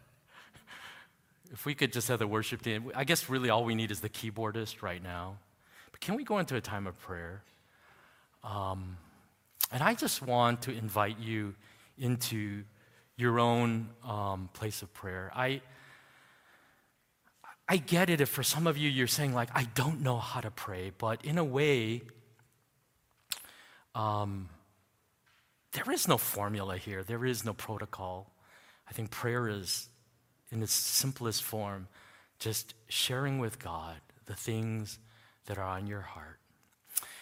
if 1.51 1.65
we 1.65 1.73
could 1.75 1.91
just 1.91 2.07
have 2.07 2.19
the 2.19 2.27
worship 2.27 2.61
team, 2.61 2.91
I 2.95 3.03
guess 3.03 3.29
really 3.29 3.49
all 3.49 3.65
we 3.65 3.75
need 3.75 3.91
is 3.91 3.99
the 3.99 4.09
keyboardist 4.09 4.81
right 4.81 5.03
now. 5.03 5.37
But 5.91 5.99
can 5.99 6.15
we 6.15 6.23
go 6.23 6.39
into 6.39 6.55
a 6.55 6.61
time 6.61 6.87
of 6.87 6.97
prayer? 6.99 7.43
Um, 8.43 8.97
and 9.71 9.83
I 9.83 9.93
just 9.95 10.21
want 10.21 10.61
to 10.63 10.71
invite 10.71 11.19
you 11.19 11.55
into 11.97 12.63
your 13.17 13.39
own 13.39 13.89
um, 14.05 14.49
place 14.53 14.81
of 14.81 14.93
prayer. 14.93 15.31
I, 15.35 15.61
I 17.67 17.77
get 17.77 18.09
it 18.09 18.21
if 18.21 18.29
for 18.29 18.43
some 18.43 18.67
of 18.67 18.77
you 18.77 18.89
you're 18.89 19.07
saying, 19.07 19.33
like, 19.33 19.49
I 19.53 19.63
don't 19.75 20.01
know 20.01 20.17
how 20.17 20.39
to 20.39 20.51
pray, 20.51 20.91
but 20.97 21.25
in 21.25 21.37
a 21.37 21.43
way, 21.43 22.03
um, 23.93 24.47
there 25.73 25.91
is 25.91 26.07
no 26.07 26.17
formula 26.17 26.77
here, 26.77 27.03
there 27.03 27.25
is 27.25 27.45
no 27.45 27.53
protocol. 27.53 28.33
I 28.89 28.93
think 28.93 29.11
prayer 29.11 29.49
is, 29.49 29.89
in 30.51 30.63
its 30.63 30.73
simplest 30.73 31.43
form, 31.43 31.87
just 32.39 32.73
sharing 32.87 33.39
with 33.39 33.59
God 33.59 33.97
the 34.25 34.35
things 34.35 34.99
that 35.45 35.57
are 35.57 35.63
on 35.63 35.87
your 35.87 36.01
heart. 36.01 36.39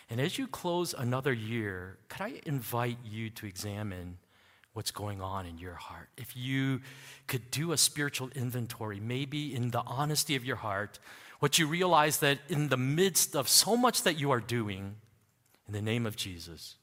And 0.10 0.22
as 0.22 0.38
you 0.38 0.48
close 0.48 0.94
another 0.94 1.34
year, 1.34 1.98
could 2.10 2.22
I 2.22 2.42
invite 2.46 3.00
you 3.04 3.30
to 3.32 3.48
examine 3.48 4.18
what's 4.74 4.92
going 4.92 5.22
on 5.22 5.46
in 5.46 5.58
your 5.58 5.74
heart? 5.74 6.10
If 6.18 6.36
you 6.36 6.82
could 7.28 7.50
do 7.50 7.72
a 7.72 7.78
spiritual 7.78 8.30
inventory, 8.36 9.00
maybe 9.00 9.56
in 9.56 9.72
the 9.72 9.82
honesty 9.82 10.36
of 10.36 10.46
your 10.46 10.58
heart, 10.58 11.00
what 11.40 11.58
you 11.58 11.66
realize 11.66 12.20
that 12.20 12.40
in 12.50 12.70
the 12.70 12.78
midst 12.78 13.36
of 13.36 13.48
so 13.48 13.76
much 13.76 14.04
that 14.04 14.20
you 14.20 14.32
are 14.32 14.40
doing, 14.40 14.96
in 15.68 15.74
the 15.74 15.82
name 15.82 16.06
of 16.06 16.16
Jesus, 16.16 16.76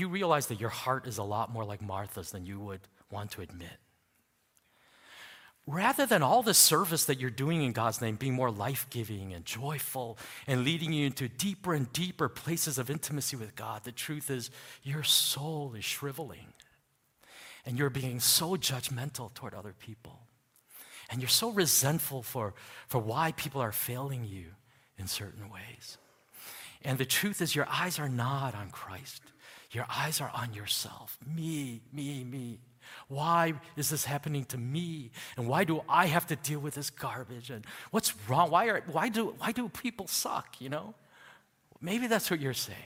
you 0.00 0.08
realize 0.08 0.46
that 0.46 0.60
your 0.60 0.70
heart 0.70 1.06
is 1.06 1.18
a 1.18 1.22
lot 1.22 1.52
more 1.52 1.64
like 1.64 1.82
Martha's 1.82 2.30
than 2.30 2.46
you 2.46 2.60
would 2.60 2.80
want 3.10 3.30
to 3.32 3.42
admit 3.42 3.78
rather 5.68 6.06
than 6.06 6.22
all 6.22 6.42
the 6.42 6.54
service 6.54 7.04
that 7.04 7.20
you're 7.20 7.28
doing 7.28 7.62
in 7.62 7.72
God's 7.72 8.00
name 8.00 8.16
being 8.16 8.32
more 8.32 8.50
life 8.50 8.86
giving 8.88 9.34
and 9.34 9.44
joyful 9.44 10.16
and 10.46 10.64
leading 10.64 10.94
you 10.94 11.06
into 11.06 11.28
deeper 11.28 11.74
and 11.74 11.92
deeper 11.92 12.28
places 12.28 12.78
of 12.78 12.88
intimacy 12.88 13.36
with 13.36 13.54
God, 13.54 13.84
the 13.84 13.92
truth 13.92 14.30
is 14.30 14.50
your 14.82 15.02
soul 15.02 15.74
is 15.76 15.84
shriveling 15.84 16.54
and 17.66 17.78
you're 17.78 17.90
being 17.90 18.18
so 18.18 18.56
judgmental 18.56 19.32
toward 19.34 19.52
other 19.52 19.74
people. 19.78 20.20
And 21.10 21.20
you're 21.20 21.28
so 21.28 21.50
resentful 21.50 22.22
for, 22.22 22.54
for 22.86 22.98
why 22.98 23.32
people 23.32 23.60
are 23.60 23.72
failing 23.72 24.24
you 24.24 24.46
in 24.96 25.06
certain 25.06 25.50
ways. 25.50 25.98
And 26.82 26.96
the 26.98 27.04
truth 27.04 27.42
is, 27.42 27.54
your 27.54 27.66
eyes 27.70 27.98
are 27.98 28.08
not 28.08 28.54
on 28.54 28.70
Christ. 28.70 29.22
Your 29.70 29.86
eyes 29.88 30.20
are 30.20 30.30
on 30.34 30.54
yourself. 30.54 31.18
Me, 31.26 31.80
me, 31.92 32.24
me. 32.24 32.58
Why 33.08 33.54
is 33.76 33.90
this 33.90 34.04
happening 34.04 34.44
to 34.46 34.58
me? 34.58 35.10
And 35.36 35.46
why 35.46 35.64
do 35.64 35.82
I 35.88 36.06
have 36.06 36.26
to 36.28 36.36
deal 36.36 36.58
with 36.58 36.74
this 36.74 36.90
garbage? 36.90 37.50
And 37.50 37.66
what's 37.90 38.14
wrong? 38.28 38.50
Why, 38.50 38.68
are, 38.68 38.82
why, 38.90 39.08
do, 39.10 39.34
why 39.38 39.52
do 39.52 39.68
people 39.68 40.06
suck, 40.06 40.60
you 40.60 40.70
know? 40.70 40.94
Maybe 41.80 42.06
that's 42.06 42.30
what 42.30 42.40
you're 42.40 42.54
saying. 42.54 42.78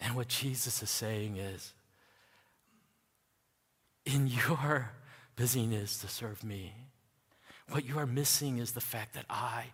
And 0.00 0.16
what 0.16 0.28
Jesus 0.28 0.82
is 0.82 0.90
saying 0.90 1.36
is 1.36 1.74
in 4.06 4.26
your 4.26 4.92
busyness 5.36 5.98
to 5.98 6.08
serve 6.08 6.42
me, 6.42 6.72
what 7.68 7.84
you 7.84 7.98
are 7.98 8.06
missing 8.06 8.58
is 8.58 8.72
the 8.72 8.80
fact 8.80 9.14
that 9.14 9.26
I 9.28 9.66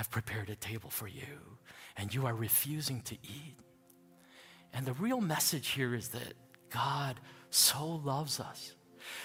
have 0.00 0.10
prepared 0.10 0.48
a 0.48 0.56
table 0.56 0.88
for 0.88 1.06
you 1.06 1.58
and 1.94 2.14
you 2.14 2.24
are 2.24 2.34
refusing 2.34 3.02
to 3.02 3.14
eat. 3.22 3.58
And 4.72 4.86
the 4.86 4.94
real 4.94 5.20
message 5.20 5.68
here 5.68 5.94
is 5.94 6.08
that 6.08 6.32
God 6.70 7.20
so 7.50 7.86
loves 8.02 8.40
us 8.40 8.72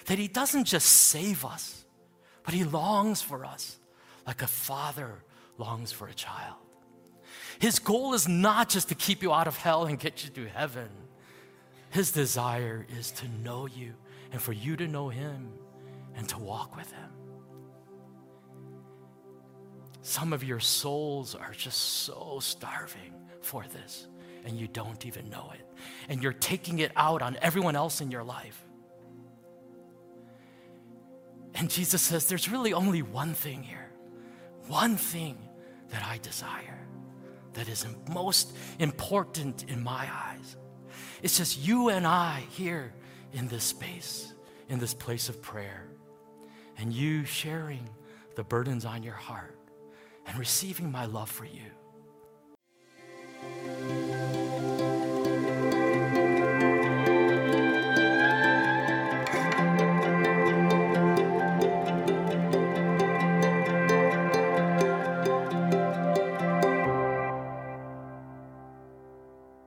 that 0.07 0.19
He 0.19 0.27
doesn't 0.27 0.65
just 0.65 0.87
save 0.87 1.45
us, 1.45 1.85
but 2.43 2.53
He 2.53 2.65
longs 2.65 3.21
for 3.21 3.45
us 3.45 3.77
like 4.27 4.41
a 4.41 4.47
father 4.47 5.23
longs 5.57 5.93
for 5.93 6.09
a 6.09 6.13
child. 6.13 6.57
His 7.59 7.79
goal 7.79 8.13
is 8.13 8.27
not 8.27 8.67
just 8.67 8.89
to 8.89 8.95
keep 8.95 9.23
you 9.23 9.31
out 9.31 9.47
of 9.47 9.55
hell 9.55 9.85
and 9.85 9.97
get 9.97 10.25
you 10.25 10.29
to 10.31 10.49
heaven. 10.49 10.89
His 11.89 12.11
desire 12.11 12.85
is 12.99 13.11
to 13.11 13.29
know 13.29 13.65
you 13.65 13.93
and 14.33 14.41
for 14.41 14.51
you 14.51 14.75
to 14.75 14.89
know 14.89 15.07
Him 15.07 15.53
and 16.17 16.27
to 16.27 16.37
walk 16.37 16.75
with 16.75 16.91
Him. 16.91 17.11
Some 20.05 20.33
of 20.33 20.43
your 20.43 20.59
souls 20.59 21.33
are 21.33 21.51
just 21.51 21.79
so 21.79 22.37
starving 22.39 23.11
for 23.41 23.65
this 23.73 24.05
and 24.45 24.55
you 24.55 24.67
don't 24.67 25.03
even 25.03 25.31
know 25.31 25.51
it. 25.55 25.65
And 26.09 26.21
you're 26.21 26.31
taking 26.31 26.77
it 26.77 26.91
out 26.95 27.23
on 27.23 27.39
everyone 27.41 27.75
else 27.75 28.01
in 28.01 28.11
your 28.11 28.23
life. 28.23 28.63
And 31.55 31.71
Jesus 31.71 32.03
says, 32.03 32.27
There's 32.27 32.47
really 32.51 32.71
only 32.71 33.01
one 33.01 33.33
thing 33.33 33.63
here, 33.63 33.89
one 34.67 34.95
thing 34.95 35.39
that 35.89 36.03
I 36.05 36.19
desire 36.19 36.85
that 37.53 37.67
is 37.67 37.87
most 38.07 38.55
important 38.77 39.63
in 39.67 39.83
my 39.83 40.07
eyes. 40.13 40.55
It's 41.23 41.39
just 41.39 41.65
you 41.65 41.89
and 41.89 42.05
I 42.05 42.43
here 42.51 42.93
in 43.33 43.47
this 43.47 43.63
space, 43.63 44.31
in 44.69 44.77
this 44.77 44.93
place 44.93 45.29
of 45.29 45.41
prayer, 45.41 45.87
and 46.77 46.93
you 46.93 47.25
sharing 47.25 47.89
the 48.35 48.43
burdens 48.43 48.85
on 48.85 49.01
your 49.01 49.15
heart 49.15 49.64
and 50.25 50.37
receiving 50.37 50.91
my 50.91 51.05
love 51.05 51.29
for 51.29 51.45
you. 51.45 51.74